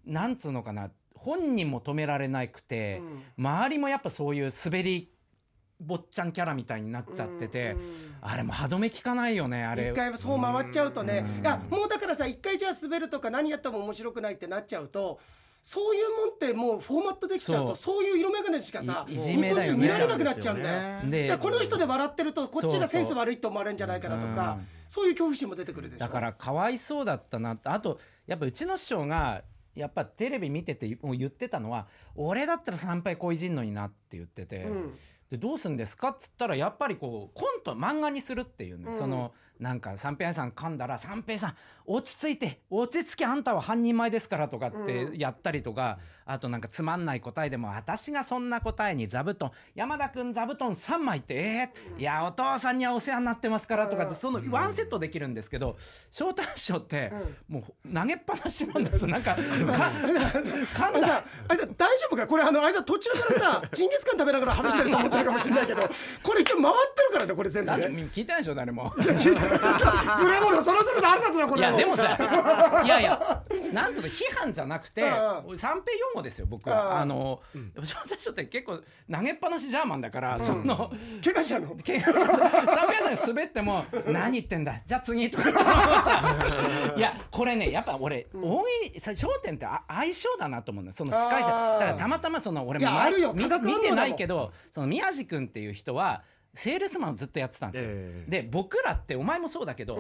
[0.06, 0.92] なんつうのかな。
[1.16, 3.02] 本人も止められなくて、
[3.38, 5.12] 周りもやっぱそういう滑り
[5.80, 7.76] 坊ちゃんキャラみたいになっちゃってて、
[8.22, 9.90] あれも歯止め効かないよねあれ。
[9.90, 15.20] 一回そう回っちゃうとね、いやもうだからさ一回じゃあ滑るとか何やっても面白くないってなっちゃうと
[15.66, 18.04] そういうもんってもうフォーマットできちゃうとそう。
[18.04, 21.40] いう色眼鏡しかさ日本人見られなくなっちゃうんだよ。
[21.40, 24.68] この人で笑ってるとこっちがセンス悪いと思われるんじゃないかなとかうん。
[24.88, 26.00] そういう恐怖心も出てくるでしょ。
[26.02, 29.42] だからかわいそうだったなあとやっぱうちの師匠が
[29.74, 34.94] やっぱテレビ見ててもう言ってたのは俺だったら参拝こいじんのになって言ってて、うん。
[35.32, 38.98] でどうするんですかっつったらやっぱりこうコント漫画にするっていうね、うん。
[39.00, 55.78] そのなんか三平さん噛んだら三平さん落ち着いて落ち着きあんたは半人前ですからとかってやったりとか、あとなんかつまんない答えでも私がそんな答えに座布団山田君座布団3枚ってえー、いやお父さんにはお世話になってますからとかってそのワンセットできるんですけど
[56.10, 57.12] 翔太師匠って
[57.48, 59.06] もう投げっぱなしなんです。
[59.06, 61.08] なんかか噛んだ。
[61.08, 62.26] さあれさ大丈夫か？
[62.28, 65.82] これあのあれさ途中からさ ジンギスカン食べながら話してると思ってるかもしれないけど
[66.24, 67.86] これ一応回ってるからねこれ全部ね。
[68.12, 68.92] 聞いてないでしょ誰も。
[69.50, 72.18] プレモルそろそろ腹立つなこれいやでもさ
[72.84, 73.44] いやいや
[73.74, 77.42] なんつうの批判じゃなくてう三平四語ですよ僕うんはあの
[77.84, 78.80] 翔太師匠って結構
[79.12, 80.92] 投げっぱなしジャーマンだからその
[81.24, 81.76] 怪我したの？
[81.84, 82.24] け三平
[83.02, 85.50] さんに滑っても「何言ってんだじゃあ次」とか
[86.96, 91.50] いやこれねやっぱ俺大喜利さ『笑点』ってあ相性だなと思うのよその司会者。
[91.80, 96.24] だからたまたまその俺も見てないだもんけどその宮治君っていう人は
[96.56, 97.90] セールスマンをずっとやってたんですよ。
[97.92, 98.32] ええ。
[98.44, 100.00] で僕らってお前もそうだけど、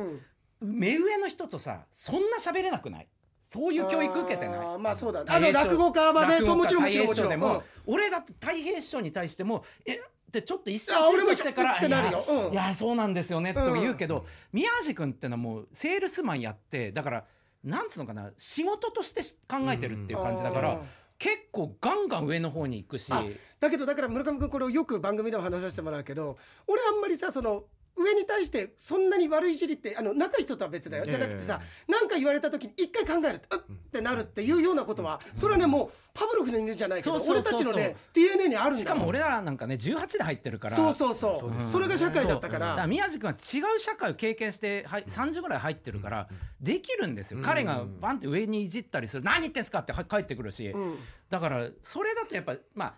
[0.61, 3.07] 目上の人とさそんな喋れなくない？
[3.47, 4.57] そういう教育受けてない？
[4.57, 5.27] あーまあそうだね。
[5.29, 7.93] あの落語家はねそうもちろんも家ちろんでも、うん。
[7.93, 9.95] 俺だって太平師匠に対してもえ？
[9.95, 9.99] っ
[10.31, 12.23] てちょっと一瞬あ俺も躊躇してからってなるよ。
[12.27, 12.53] いやうん。
[12.53, 17.23] いやそうなんですよねと言うけど、宮治君ってのはもうセールスマンやってだから
[17.63, 20.79] なんつうのかな仕事として考えてるっていう感じだから、うん
[21.17, 23.11] 結構ガンガン上の方に行くし。
[23.59, 26.37] だけどだから村上君これをよく番組でも話させてもらうけど
[26.67, 27.63] 俺あんまりさその
[27.97, 31.05] 上に対してそんなに悪いいじりってあの仲いい人とは別だよ。
[31.05, 33.63] じゃなくてさ何か言われた時に一回考えるあっっ
[33.95, 40.75] てなるっていうようなことはそれはねもうパブロフの犬じゃないけど俺たちのね DNA にあるんだしかも俺らなんかね18で入ってるから。
[40.75, 41.47] そうそうそう。
[41.47, 41.63] う。
[41.63, 42.59] んそれが社会だったかそう。
[42.59, 46.27] だからら宮治君は違う社会を経験してはい30ぐらい入ってるから
[46.59, 50.97] できるんですよ、彼がバンって上にいじったりする「何言ってんすか?」っては帰ってくるし、うん。
[51.29, 52.93] だからそれだとやっぱまあ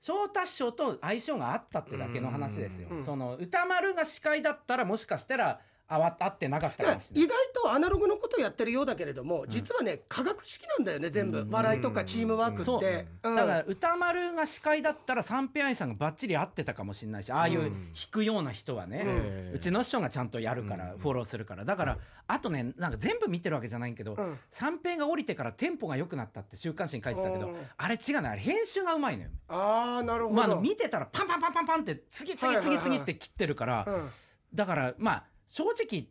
[0.00, 3.04] 翔太師匠と相性があったってだけの話ですよ、うん。
[3.04, 5.60] その歌丸が司会だったらもしかしたら
[5.90, 7.24] あわ合ってなかっただかもしれない。
[7.24, 11.46] 意外とアナログのことをやってるようだけれども実はね科学式なんだよね全部。
[11.50, 13.06] 笑いとかチームワークって。
[13.22, 13.30] う。
[13.30, 13.34] ん。
[13.34, 17.66] だから歌丸が司会だったら三平愛さんがばっちり合ってたかもしれないしああいううん。
[17.94, 21.64] 引くような人はね、ええうちの師匠がちゃんとやるから、フォローするから。
[21.64, 24.38] だからあとねなんか全部見てるわけじゃないけど、うん。
[24.50, 27.56] 三平が降りてからテンポが良くなったって週刊誌に書いてたけど、うん。
[27.78, 29.30] あれ違うねあれ編集がうまいのよ。
[29.48, 30.36] ああなるほど。
[30.36, 34.08] まあ、見てたらパンパンパンパンパンって次々次々って切ってるから、うん
[34.54, 36.06] だからまあ正直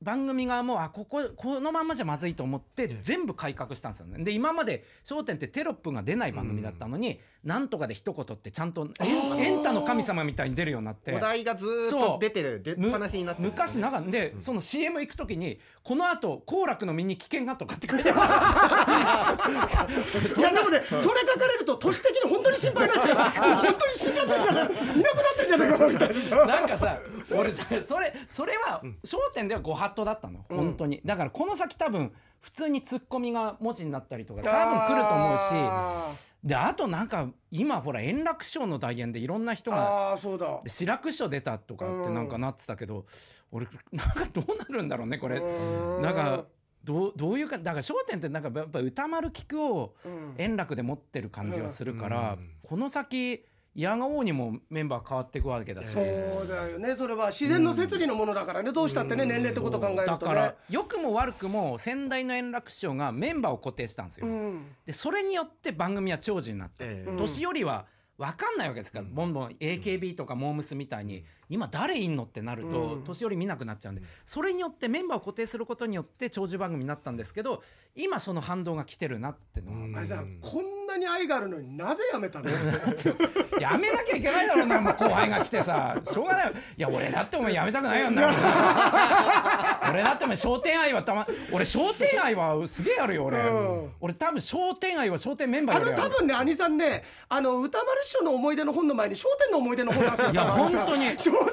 [0.00, 4.22] 番組側もあこここのまんまじゃまずいと思って全部改革したんですよね。
[4.22, 11.12] で今まで『笑点』ってテロップが出ない番組だったのに、なんとかで一言ってちゃんとエンタの神様みたいに出るようになって。
[11.12, 13.48] お題がずーっと出てる出っむぱなしになってる。
[13.48, 19.54] 昔なかで、その CM 行く時にこの後好楽の身に危険がとかって書いてある。
[20.38, 23.16] いやでもねそれ書かれると都市的に本当に心配になっちゃう。
[23.56, 25.02] 本当に死んじゃってんじゃないいなくなっ
[25.38, 26.14] てんじゃないかなみたいな。
[26.14, 26.98] さなんかさ
[27.30, 28.80] 俺それそれは
[29.10, 31.00] 『笑点』ではご法度だったの本当に。
[31.04, 36.12] だからこの先多分普通にツッコミが文字になったりとか多分来ると思うしあ
[36.44, 40.60] であとなんか今ほら円楽師匠の代演でいろんな人ーがあーそうだ。
[40.66, 43.06] 志らく師匠出たとかってなんかなってたけど
[43.50, 45.38] 俺なんかどうなるんだろうねこれ。
[45.38, 46.02] うん。
[46.02, 46.44] なんか
[46.84, 50.34] どうどういうかだから『笑点』ってなんかやっぱ歌丸聞くをうん。
[50.38, 52.50] 円楽で持ってる感じはするから、うん。
[52.62, 53.40] この先い
[53.82, 56.04] やが王にもメンバー変わっていくわけだし、そう
[56.48, 56.96] だよね。
[56.96, 58.72] それは自然の摂理のものだからね。
[58.72, 60.06] どうしたってね年齢ってこと考えるとね。
[60.06, 64.66] だから良くも悪くも先代の円楽師匠がメンバーを固定したんですよ、うん。
[64.84, 67.86] でそれによって番組は長寿になった、ええ年寄りは
[68.18, 73.04] 分かんないわけですから、ボンボン AKB とかモームスみたいに今誰いんのってなると、うん。
[73.04, 77.62] 年寄り見なくなっちゃうんでそれによってメンバーを固定することによって長寿番組になったんですけど
[77.94, 79.96] 今その反動が来てるなってのは、うん。
[79.96, 82.50] あれさこんなに愛があるのになぜやめたの？
[83.60, 85.96] やめなきゃいけないだろうなもう後輩が来てさ。
[86.12, 86.52] しょうがないよ。
[86.76, 88.28] いや俺だってお前やめたくないよな。
[89.90, 93.42] 俺だってお前商店愛はたま俺商店愛はすげえあるよ俺、う
[93.86, 93.92] ん。
[94.00, 95.94] 俺多分商店愛は商店メンバーあのよ。
[95.94, 101.04] りある多分ね兄さんねあの歌丸師匠の思い出の本の前に『笑点』の思い出の本出すよいや本当に。
[101.04, 101.44] 笑点笑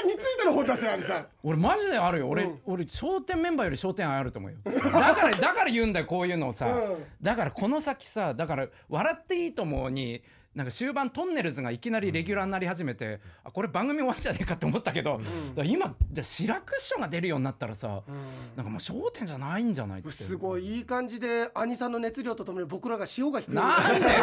[0.00, 1.26] 点についての本出すよ兄さん。
[1.42, 2.28] 俺マジであるよ。
[2.28, 2.60] 俺、うん。
[2.66, 4.58] 俺商店メンバーより商店愛あると思うよ。
[4.64, 4.72] だ
[5.14, 7.04] からだから言うんだよこういうのをさ、うん。
[7.20, 10.22] だからこの先さだから「笑っていいとも」に
[10.56, 15.22] なんか終盤トンネルズがいきなりレギュラーになり始めて、あこれ番組終わっちゃねえかって思ったけど、だか
[15.56, 18.02] ら今じゃあ志らく師匠が出るようになったらさ、
[18.56, 20.10] なんかもう焦点じゃないんじゃないって。
[20.12, 24.14] すごいいい感じで兄さんの熱量とともに僕らが潮が引くなんでよ。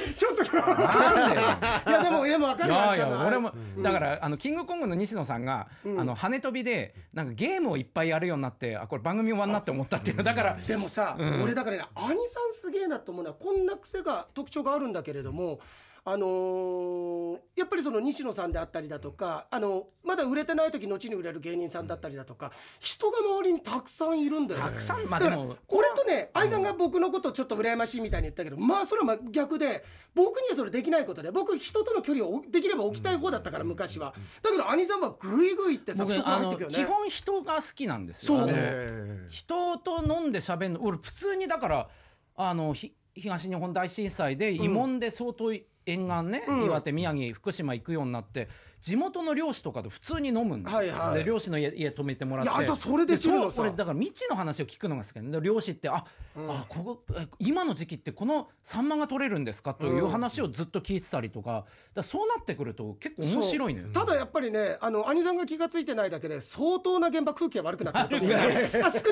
[0.16, 0.56] ちょっと。
[0.56, 1.42] なんでよ。
[1.42, 3.52] いやでもでも分かいるよやいや俺も、
[3.82, 10.22] だからあのキングコングの西野さんが、あの跳ね飛びでなんかゲームをいっぱいやるようになってあこれ番組終わんなって思ったっていう。
[10.22, 15.60] だからでもさ、俺だからね兄さんすげえなと思うのはこんな癖が特徴があるんだけれども
[16.08, 24.66] あのーやっぱりその西野さんであったりだとかあのまだ売れてない時後に売れる芸人さんだったりだとか人が周りにたくさんいるんだよね。
[24.68, 29.84] たくさんまあでもこれとね愛さんが僕のことちょっと羨ましいみたいに言ったけどまあそれは真逆で
[30.14, 34.14] 僕にはそれできないことで僕人との距離をできれば置きたい方だったから昔は。
[34.42, 36.84] だけど兄さんはグイグイってさ僕懐あの入ってくよね。
[36.84, 38.38] 基本人が好きなんですそう。
[38.38, 41.88] よあのえ人と飲んで喋るの俺普通にだから
[42.36, 46.64] あのひ東日本大震災で慰問で相当沿岸ね、うん。
[46.64, 48.48] 岩手宮城福島行くようになって
[48.80, 51.14] 地元の漁師とかと普通に飲むんだよ、はいはい。
[51.18, 52.52] で漁師の家家泊めてもらって。
[52.52, 53.62] いや朝それで来るのさ。
[53.62, 56.04] 俺だから未知の話を聞くのが好きで漁師ってあ、
[56.36, 59.74] あここえ今の時期ってこのサンマが取れるんですか？
[59.74, 61.64] という話をずっと聞いてたりとか。
[61.94, 63.88] だそうなってくると結構面白いのよ。
[63.92, 68.28] ただやっぱりねあの兄さんが気が付いてないだけで相当な現場空気が悪くなってる少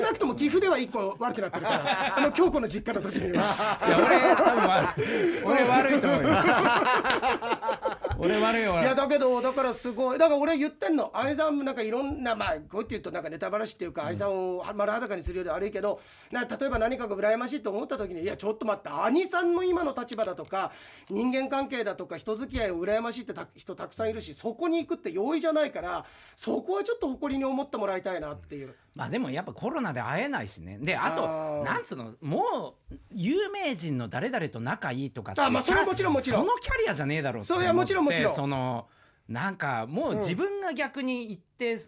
[0.01, 3.43] なくとも岐阜では一個悪くなってるから あの京子の実家の時には。
[3.87, 4.95] いや
[5.43, 6.29] 俺俺悪いと思うよ
[8.17, 8.83] 俺悪いよ俺。
[8.83, 11.11] いやだけどだからすごいだから俺言ってんの。
[11.13, 15.99] 愛さんもなんかいろんなまあこうやって言うとなんかネタばらしっていうか愛さんを丸裸にするようで悪いけど
[16.31, 20.71] な例えば何かが羨ましいと思った時にいやちょっと待って兄さんの今の立場だとか
[21.09, 26.05] 人間関係だとか人付き合いを羨ましいってた人たくさんいるしそこに行くって容易じゃないから
[26.35, 28.75] そこはちょっと誇りに思ってもらいたいなっていう。
[28.95, 30.77] まあでもやっぱコロナで会えないしね。
[30.81, 36.41] であとあーなんつうのもう有名人の誰々と仲いいとかあまあそれはもちろんもちろん。
[36.41, 38.35] そのキャリアじゃねえだろうってそういやもちろんもちろん。
[38.35, 38.87] その
[39.27, 41.79] なんかもう自分が逆に言って、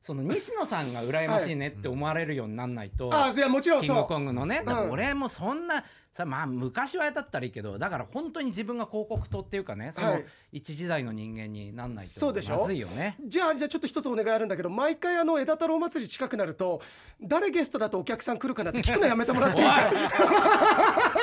[0.00, 4.62] その西野さんが羨ましいねって思われるようになんないと、あいやもちろんキングコングのね。
[4.64, 5.84] だか俺もそんな
[6.16, 10.24] さまあ昔はだったらいいけどだから本当に自分が広告塔っていうかねそのはい。
[10.52, 12.60] 一時代の人間になんないとそうでしょ？
[12.60, 13.16] まずいよね。
[13.26, 16.80] じゃあじゃあちょっと一つお願いあるんだけど毎回あの枝太郎祭り近くなると
[17.20, 19.92] 誰ゲストだとお客さん来るかなって聞くのやめてもらっていいか？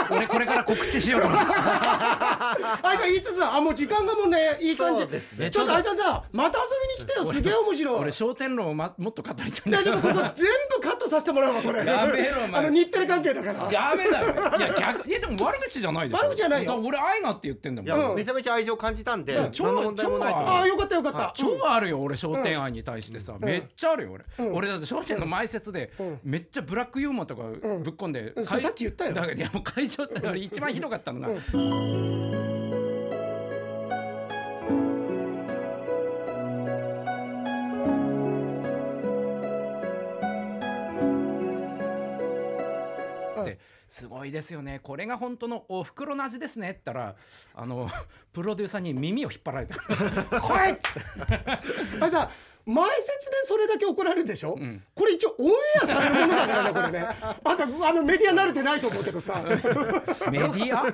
[0.16, 1.46] 俺これから告知しようと思って。
[1.54, 2.58] あ
[2.94, 5.08] いさん言いつつあもう時間がもうねいい感じ。
[5.40, 5.50] ね。
[5.50, 6.66] ちょっとあいさんさまた遊
[6.98, 7.26] びに来てよ。
[7.26, 8.00] すげえ面白い。
[8.02, 10.48] 俺商店路を、ま、もっと語りたいんだけど大丈夫ここ全
[10.80, 11.80] 部カットさせてもらうわこれ。
[11.84, 12.62] やめろお前。
[12.66, 13.72] あの日テレ関係だから。
[13.72, 14.28] やめだよ。
[14.58, 15.08] いや逆。
[15.08, 16.24] いやでも悪口じゃないでしょ。
[16.24, 16.72] 悪口じゃないよ。
[16.72, 17.88] だから俺愛がって言ってんだもん。
[17.88, 18.16] いや、うん。
[18.16, 19.52] めちゃめちゃ愛情感じたんで、うん。
[19.52, 20.40] 何の問題もないと。
[20.40, 24.56] 思うああよかったよかった、超あるよ俺商店愛に対してさ、めっちゃあるよ俺、うん。
[24.56, 26.20] 俺だって商店の前説で、ん。
[26.24, 27.60] めっちゃブラックユーモアとかぶっ
[27.94, 28.46] 込んで、うん。
[28.46, 29.14] それさっき言ったよ。
[29.14, 31.28] だからいやもう会場って俺一番ひどかったのが、
[43.94, 44.80] すごいですよね。
[44.82, 46.72] これが本当のお袋の味ですね。
[46.72, 47.16] って言ったら
[47.54, 47.88] あの
[48.34, 49.76] プロデューサーに耳を引っ張られた。
[50.42, 50.82] 来いって
[52.02, 52.28] あれさ
[52.66, 54.58] 前説でそれだけ怒られるでしょ、
[54.96, 57.08] これ一応オンエアされるものだからねこれね。
[57.44, 59.44] あんたあのメディア慣れてないと思うけどさ。
[59.46, 60.88] メディア？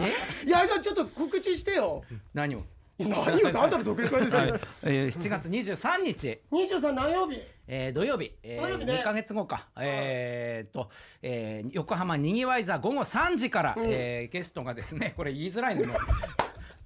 [0.00, 0.08] え
[0.48, 2.02] いやあいさんちょっと告知してよ。
[2.32, 2.64] 何を、
[3.04, 4.58] いや何よあんたの得意会ですよ。
[4.82, 6.38] えー、7月23日。
[6.52, 7.40] 23何曜日？
[7.66, 8.94] えー土曜日、えー土曜日ね。
[8.94, 10.90] 2か月後か、えーっと、
[11.22, 15.88] えー横浜にぎわい座午後3時から、えーゲストがですねこれ言いづらいのよ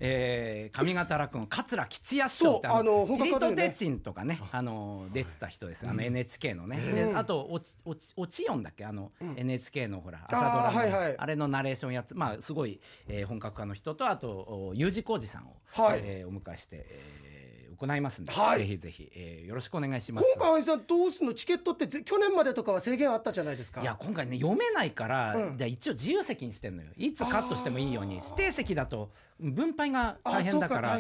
[0.00, 5.88] えー上方落語桂吉弥師匠ってあの本チリとデチンとかねあの出てた人です。
[5.88, 8.84] あの NHK のね、であとおちおちおちよんだっけ？
[8.84, 11.16] あの、NHK のほら朝ドラのあーはいはい。
[11.16, 12.14] あれのナレーションやつ。
[12.14, 16.00] まあすごい、えー本格派の人とあとお U 字工事さんを、はい。
[16.02, 17.44] えーお迎えして、えー
[17.76, 18.60] 行いますんで、はい。
[18.60, 20.26] ぜひぜひ、えーよろしくお願いします。
[20.36, 21.34] 今回さんどうすんの？
[21.34, 23.80] チケットってぜ去年までとかは制限あったじゃないですか。
[23.80, 25.56] いや今回ね読めないから、うん。
[25.56, 26.90] じゃあ一応自由席にしてんのよ。
[26.96, 30.98] いつカットしてもいいように指定席だと分配が大変だから。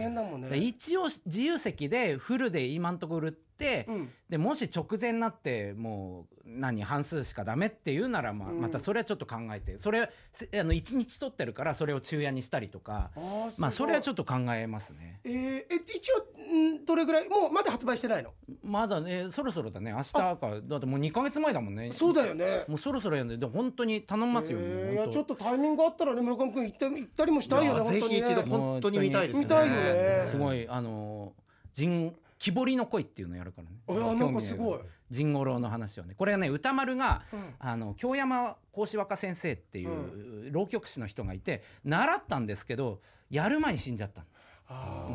[0.56, 4.10] 一応自由席でフルで今んところ売って、うん。
[4.28, 8.60] でもし直前になってもう何半数しかダメっていうなら、まあうん。
[8.60, 13.10] またそれはちょっと考えてそれせあの1日取ってるからそれを昼夜にしたりとか
[13.58, 15.20] まあそれはちょっと考えますね。
[15.24, 17.28] えーえ一応んどれぐらい？
[17.28, 18.32] もうまだ発売してないの？
[18.64, 19.92] まだねそろそろだね。
[19.92, 21.92] 明日かだってもう2か月前だもんね。
[21.92, 22.64] そうだよね。
[22.66, 28.14] もうそろそろやんでで本当に頼みますよ、えーいやちょっとタイミングあったらね村上君行って行ったりもしたいよね本当に。
[28.14, 29.44] ねぜひ一度本当に見たいですね。
[29.44, 30.28] 見たいよね。
[30.30, 31.32] すごいあの
[31.72, 33.76] 人木彫りの恋っていうのやるからね。
[33.88, 34.78] いやなんかすごい。
[35.10, 36.14] 陣五郎の話をね。
[36.16, 37.54] これはね歌丸が、うん。
[37.58, 43.00] あの京山幸志若先生っていう、浪曲師の人がいて習ったんですけど
[43.30, 44.24] やる前に死んじゃった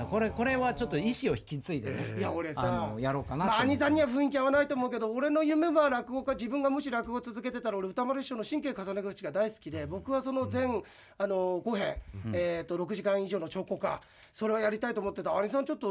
[0.10, 2.20] これこれはちょっと意思を引き継いでね、ー。
[2.20, 10.82] いや俺あさのやろうかなまあ、兄さんには雰囲気合わないと思うけど俺の夢は落語家自分がもし落語続けてたら俺歌丸師匠の神経重ね口が大好きで僕はその全、
[11.18, 11.95] あの5編、
[12.34, 14.01] えー、と6時間以上の彫刻家
[14.34, 15.88] それはやりたいと思ってた兄さんちょっと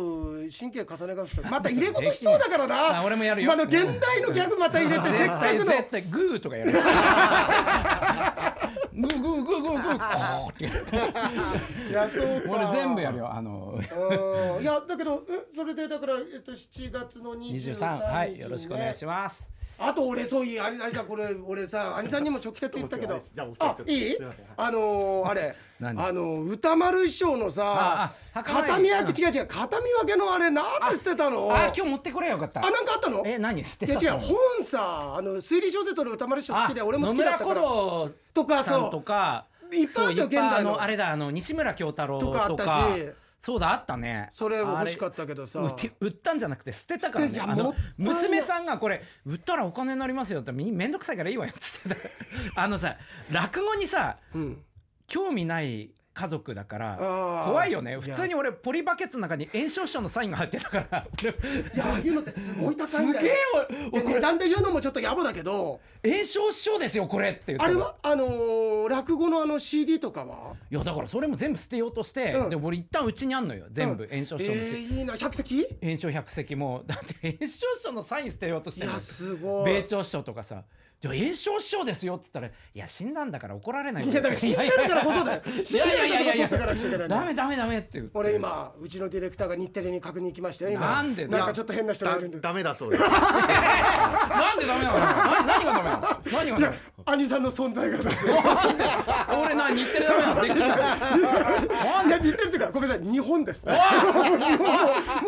[0.58, 2.98] 神経重ね口また入れ事しそうだからな。
[3.00, 3.48] あ俺もやるよ。
[3.48, 5.64] まあ現代のギャグまた入れてせっかくの。
[5.64, 6.72] 絶対グーとかやる
[9.00, 10.64] グーグーグーグーグーこうって。
[11.90, 12.50] いやそうか。
[12.50, 13.78] 俺全部やるよあの。
[13.78, 14.62] うん。
[14.62, 17.52] いやだけどえそれでだから、えっと、7月の23日。
[17.52, 23.22] に、23はいよろしくお願いしますあと俺そういいあれあれさこれ俺さ兄さんにも直接言ったけど。
[23.34, 24.16] じゃああいい？
[24.56, 26.04] あのー、あれ何？
[26.04, 31.54] あの歌丸師匠のさ片見分け違う違う片見分けのあれなんで捨てたの？
[31.54, 32.60] あ今日持ってこれよかった。
[32.60, 33.22] あなんかあったの？
[33.24, 33.64] え何？
[33.64, 37.60] 捨ていやた違う本さあの推理小説の歌丸師匠好きで俺も好きだったから。
[37.62, 39.02] とかそう。
[39.02, 40.80] かいっぱいあったよ現代の。
[40.80, 42.70] あれだあの西村京太郎とかあったし
[43.40, 44.28] そうだあったね。
[44.30, 45.60] それも欲しかったけどさ。
[45.60, 47.40] 売って売ったんじゃなくて捨てたからね。
[47.40, 51.96] あの娘さんがこれ売ったらお金になりますよってみめんどくさいからいいわよっつってた。
[52.62, 52.96] あのさ
[53.30, 54.64] 落語にさうん。
[55.06, 56.96] 興味ない家族だから
[57.46, 57.96] 怖いよね。
[57.96, 61.06] 普通に俺ポリバケツの中に炎症師匠のサインが入ってたから。
[61.22, 61.34] 俺い
[61.76, 63.26] やああいうのってすごい高いすんだよ。
[63.92, 65.80] げえ値段で言うのもちょっと野暮だけど。
[66.04, 67.56] 炎症師匠ですよこれって。
[67.56, 67.94] あれは？
[68.02, 70.54] あのー落語のあの CD とかは？
[70.70, 72.50] いやだからそれも全部捨てようとして、うん。
[72.50, 74.02] で俺一旦うちにあんのよ全部。
[74.02, 74.10] うん。
[74.10, 75.16] 炎症師匠の、えー、いいな。
[75.16, 75.66] 百席？
[75.82, 76.82] 炎症百席も。
[76.86, 79.72] だって炎症師匠のサイン捨てようとしていやすごい。
[79.72, 80.64] 米朝師匠とかさ
[81.00, 85.42] 「じゃあ炎症師匠ですよ」っつったら「いや死んだんだから怒られないよいやだから死んでるからこそだよ。
[85.64, 88.10] 死んでるから取ってから来ちゃいけないんだよダメダメダメって言って。
[88.14, 90.86] 俺今うちのディレクターが日テレに確認来ましたよ今。
[90.86, 92.40] なんでなんかちょっと変な人がいだるんで。
[92.40, 93.02] ダメだそうです。
[93.06, 94.98] なんでダメなの？
[94.98, 96.18] な何がダメなの？
[96.32, 96.76] 何がダメ
[97.06, 98.34] 兄さんの存在がですよ
[99.42, 100.62] 俺な日テレダメなのできるい
[102.10, 103.66] や日テレってかごめんなさい日本です。
[103.66, 103.76] もう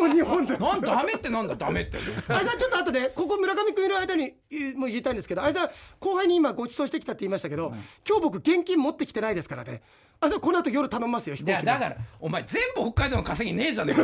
[0.09, 0.61] 日本です。
[0.61, 1.97] なんダメってなんだダメって。
[2.27, 4.33] あいさんちょっと後でここ村上君いる間に
[4.75, 7.73] もう言いたいんですけどあいさん後輩に今ご馳走してきたって言いましたけど、
[8.07, 9.81] 今日僕現金持ってきてないですからね。
[10.19, 14.03] あいさんこの後夜頼みますよ飛い行機だからお前全部北海道の稼ぎねえじゃねえ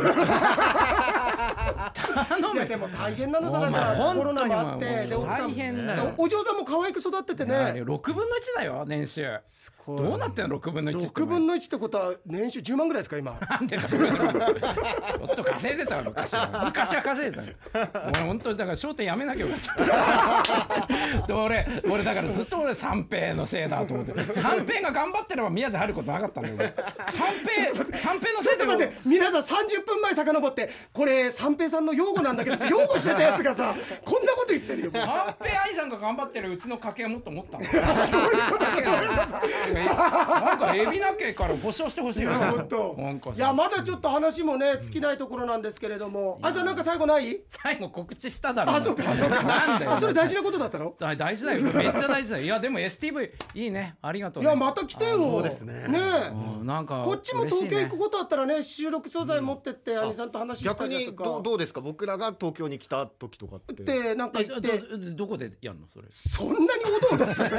[1.38, 6.14] 頼めいやでも大変なのさだからコロナもあってで奥さん大変だよ。
[6.16, 7.54] おお嬢さんも可愛く育っててね。
[7.54, 8.26] 6分の1
[8.56, 9.26] だよ年収。
[9.86, 13.38] どうなってんの6分の1って6分の1ってことは年収10万ぐらいですか今？
[13.48, 16.62] なんでだよちょっと稼いでたよ昔は。
[16.66, 17.88] 昔は稼いでたよ。
[18.12, 20.42] 俺本当にだから商店やめなきゃよかっ
[21.22, 21.26] た。
[21.26, 24.34] で俺俺だからずっと俺三平のせいだと思って。
[24.34, 26.74] 三平が頑張ってれば宮地入ることなかったんだよ俺。
[27.12, 33.74] 三平三平のせいで皆さん30分前遡ってこれ三平さんの擁護なんだけどって擁護してたやつがさ
[34.04, 34.90] こんなこと言ってるよ。
[34.92, 35.02] 三
[35.42, 37.64] 平愛さんが頑張ってるうちの家計はもっと思ったの。
[39.78, 47.40] なんか海老名家から保証してほしいよいやまだちょっと話もね尽きないところなんですけれどもあいさんなんか最後ない？
[47.48, 49.42] 最後告知しただろあそうかそうか。
[49.42, 49.92] なんだよ。
[49.92, 50.94] あそれ大事なことだったの？
[51.00, 51.60] あ大事だよ。
[51.72, 52.44] めっちゃ大事だよ。
[52.44, 53.96] いやでも STV いいね。
[54.02, 54.48] ありがとうね。
[54.48, 55.16] いやまた来てよ。
[55.16, 55.88] そうですね。
[55.88, 55.98] ね
[56.60, 61.80] うんなんかこっちも東京行くこことあったらね収録素材持ってって兄さんと話した逆にりだとかどうどうですか？
[61.80, 63.72] 僕らが東京に来た時とかって。
[63.74, 64.78] ってなんか言って。
[64.78, 66.08] どどこでやんのそれ？
[66.10, 67.58] そんなにおどおどするあ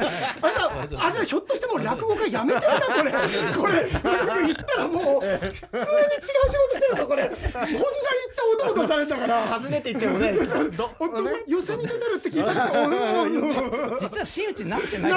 [0.54, 2.80] さあれさひょっとしてもう落語家やめてるな
[3.56, 3.82] これ。
[3.82, 5.68] これ言ったらもう普通に違う仕事
[6.76, 7.28] してるぞこれ。
[7.28, 7.80] こんな言って
[8.62, 9.42] おどおどされたから。
[9.46, 10.32] 初めて言ってもね。
[10.76, 15.12] ど 本当予選に出てるって聞いたんですよ 実は真打ちになってない。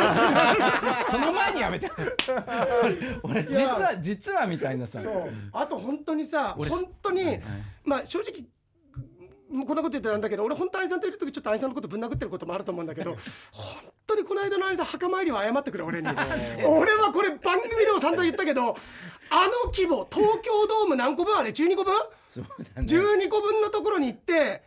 [1.10, 1.90] その前にやめて
[3.24, 5.00] 俺 俺実は実はみたいなさ。
[5.54, 7.40] あと本当にさ俺本当に
[7.84, 8.46] まあ正直
[9.52, 13.12] もうこんなこと言ってなんだけど俺本当愛さんといる時ちょっと愛さんのことぶん殴ってることもあると思うんだけど
[13.52, 16.08] 本当にこの間の愛さん墓参りは謝ってくれ俺に。
[16.66, 18.76] 俺はこれ番組でも散々言ったけどあの
[19.72, 21.94] 規模東京ドーム何個分あれ？12個分？
[21.96, 22.46] ね。
[22.78, 24.64] 12個分のところに行って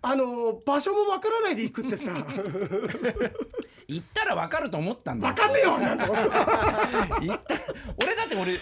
[0.00, 2.10] あの場所もわからないで行くってさ
[3.88, 5.28] 行ったら分かると思ったんだ。
[5.28, 7.54] わかんねえよなんだだって行った
[8.04, 8.52] 俺だって俺。
[8.52, 8.56] 違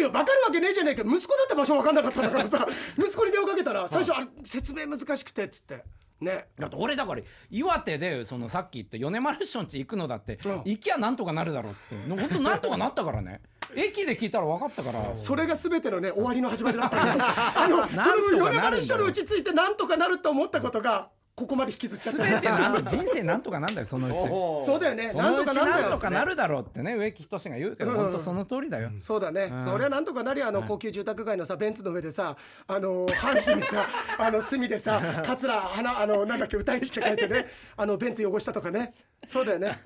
[0.00, 2.66] うよ分かるわけねえじゃねえけど息子だって場所分かんなかったんだからさ
[2.98, 5.84] 息子に電話かけたら最初あれ説明難しくてっつって。
[6.20, 6.48] ね。
[6.58, 10.62] だって俺だから岩手でそのさっき言った米丸師匠んち行くのだって、うん。
[10.64, 12.08] 行きゃなんとかなるだろうっつって。
[12.08, 13.40] 本当なんとかなったからね。
[13.76, 15.14] 駅で聞いたら分かったから。
[15.14, 21.08] それが全てのね終わりの始まりだったあのその米丸師匠のうちついてなんとかなると思ったことが
[21.40, 22.22] ここまで引きずっちゃった。
[22.22, 24.16] 全てなん人生なんとかなんだよそのうち。
[24.66, 25.12] そうだよね。
[25.14, 27.96] なんとかなんだよなんとかなるだろうってね植木仁が言うけど、うん。
[27.96, 29.64] 本当その通りだよ、そうだね、ん。
[29.64, 32.36] そりゃなんとかなりゃあの高級住宅街のさベンツの上でさ
[32.66, 33.88] あの阪神にさ
[34.18, 38.92] あの隅でさ桂花あのなんだっけ歌いって書いてね あのベンツ汚したとかね。
[39.26, 39.78] そうだよね。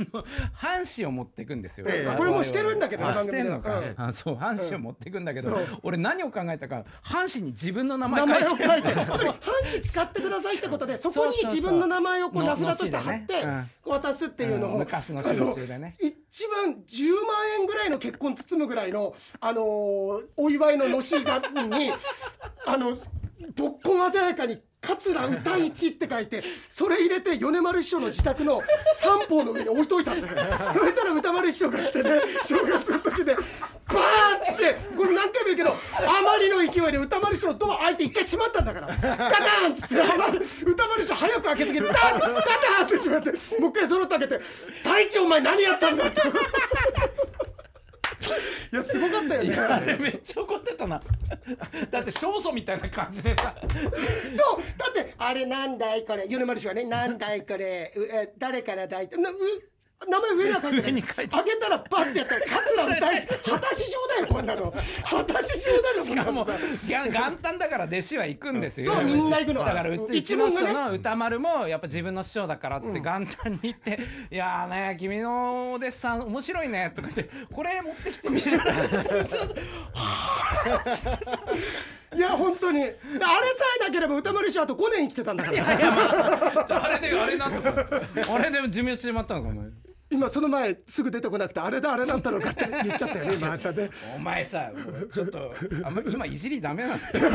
[0.55, 2.17] 半紙を持ってくんですよ、ええ。
[2.17, 3.33] これもうしてるんだけど番組で。
[3.33, 3.95] してんのか、うん。
[3.97, 9.35] あそう半紙を持ってくんだけど、俺何を考えたか半紙に自分の名名前書いてる前を書いて阪
[9.71, 13.45] 神使ってくださいってことでそこに自分の名前をこうの名札として貼って
[13.85, 14.79] 渡すっていうのを、うん。
[14.81, 15.97] 昔の収集でね。
[16.01, 21.93] 一番10万円ぐらいの結婚包むぐらいのあのーお祝いののし紙に
[22.67, 22.97] あの
[23.57, 28.61] ぼっこん鮮やかに桂歌一って書いてそれ入れて米丸師匠の自宅の
[28.97, 30.35] 三方の上に置いといたんだよ
[30.77, 32.11] 置いたら歌丸師匠が来てね
[32.43, 33.47] 正月の時でバーンっ
[34.47, 35.75] つってこれ何回も言うけどあ
[36.23, 39.95] まりの勢いで歌丸師匠のドア開いて一回閉まったんだからガタンっつって
[40.65, 43.31] 歌丸師匠早く開けすぎてダンガタンって閉まって
[43.61, 44.41] もう一回そろって開けて
[44.85, 46.23] 「太一お前何やったんだ」って。
[48.73, 49.57] いやすごかったよね。
[49.57, 51.01] あれめっちゃ怒ってたな。
[51.91, 53.55] だって勝訴みたいな感じでさ。
[53.61, 53.79] そう
[54.79, 56.27] だってあれなんだいこれ。
[56.27, 57.93] 米丸氏はねなんだいこれ。
[57.97, 59.35] うえ誰からだいなう
[60.07, 60.85] 名前上には書いてない。
[60.85, 64.75] 上に書いて開けたらパッてやったら桂大一果たし状だよこんなの。
[65.05, 66.53] 果たし状だよしかも元
[67.11, 69.65] 元旦だから弟子は行くんですよ、そうみんな行くの。
[69.65, 70.67] だからう一門がね。
[70.67, 73.99] 一の師匠の歌丸もやっぱ自分の師匠だからって元旦に行って
[74.31, 78.43] 「いやーね君のお弟子さん面白いね」とか言って「これ持ってきてみる」
[82.15, 82.81] いや本当に。
[82.83, 82.97] あれさ
[83.81, 85.65] えなければ歌丸師匠あと5年生きてたんだから。
[85.67, 87.87] ああれであれなんとか。
[88.35, 89.67] あれで寿命縮まったのかお前。
[90.15, 94.71] 今その前すぐ出てこなくてあれだあれだったのかって言っちゃったよね今朝でお前さ
[95.13, 95.53] ちょっと
[95.85, 97.29] あんま今いじりダメなんだよ。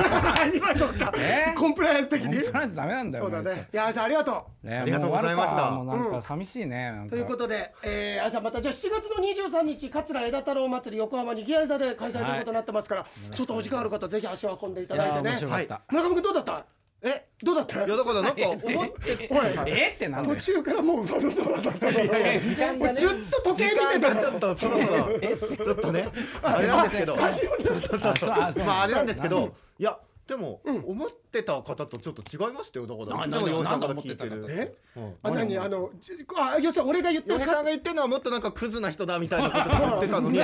[0.56, 1.14] 今そうか。
[1.18, 1.54] え？
[1.56, 3.68] コンプライアンス的コンにプライアンスダメなんだよそうだね。
[3.74, 4.68] いや朝ありがとう。
[4.68, 5.72] ねありがとうございました。
[5.72, 7.10] もうなんか寂しいねなんか。
[7.12, 9.24] ということで、えー、朝またじゃあ7月の
[9.60, 15.36] 23日桂枝太郎祭り横浜にぎわい座で開催ということになってますから、ちょっとお時間ある方ぜひ足を運んでいただいてね。
[15.38, 16.66] 白かった、村上君どうだった？
[17.02, 17.86] えどうだった？
[17.86, 19.90] いやだからなんか思ってえおいえ？
[19.96, 22.00] ってなんだよ途中からもう馬の空だったの。
[22.00, 25.20] 間もうずっと時計見てたちょのっとそろそろ。
[25.20, 26.10] ちょっとね
[26.44, 27.14] あれなんですけど。
[27.14, 27.66] スタジオに
[28.04, 28.32] あそう。
[28.32, 28.66] あそう。
[28.66, 29.98] まああれなんですけどいや
[30.28, 32.86] でも思ってた方とちょっと違いましたよ。
[32.86, 34.30] だからないつも洋さんからなん聞いてる。
[34.32, 34.48] なんだ。
[34.50, 34.74] え？
[34.98, 35.14] うん。
[35.24, 35.58] あ何？
[35.58, 40.36] あのじあ要するに俺が言ってる洋さんが言ってるのはもっとなんかクズな人だみたいなこと言ってたのに。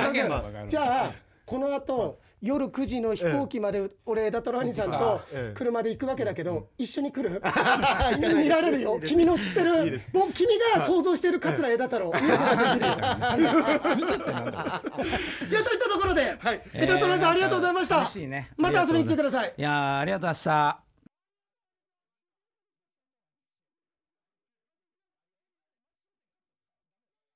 [0.70, 1.10] じゃあ
[1.44, 5.54] この後夜9時の飛行機まで俺枝太郎兄さんとええ。
[5.56, 7.40] 車で行くわけだけど一緒に来る？
[8.36, 9.00] 見られるよ。
[9.04, 10.00] 君の知ってる？
[10.12, 12.12] 僕君が想像してる桂枝太郎。
[12.12, 12.28] いや
[15.62, 16.60] といったところではい。
[16.74, 18.06] 枝太郎さんありがとうございました。
[18.56, 19.54] また遊びに来てください。
[19.56, 20.85] いやーありがとうございました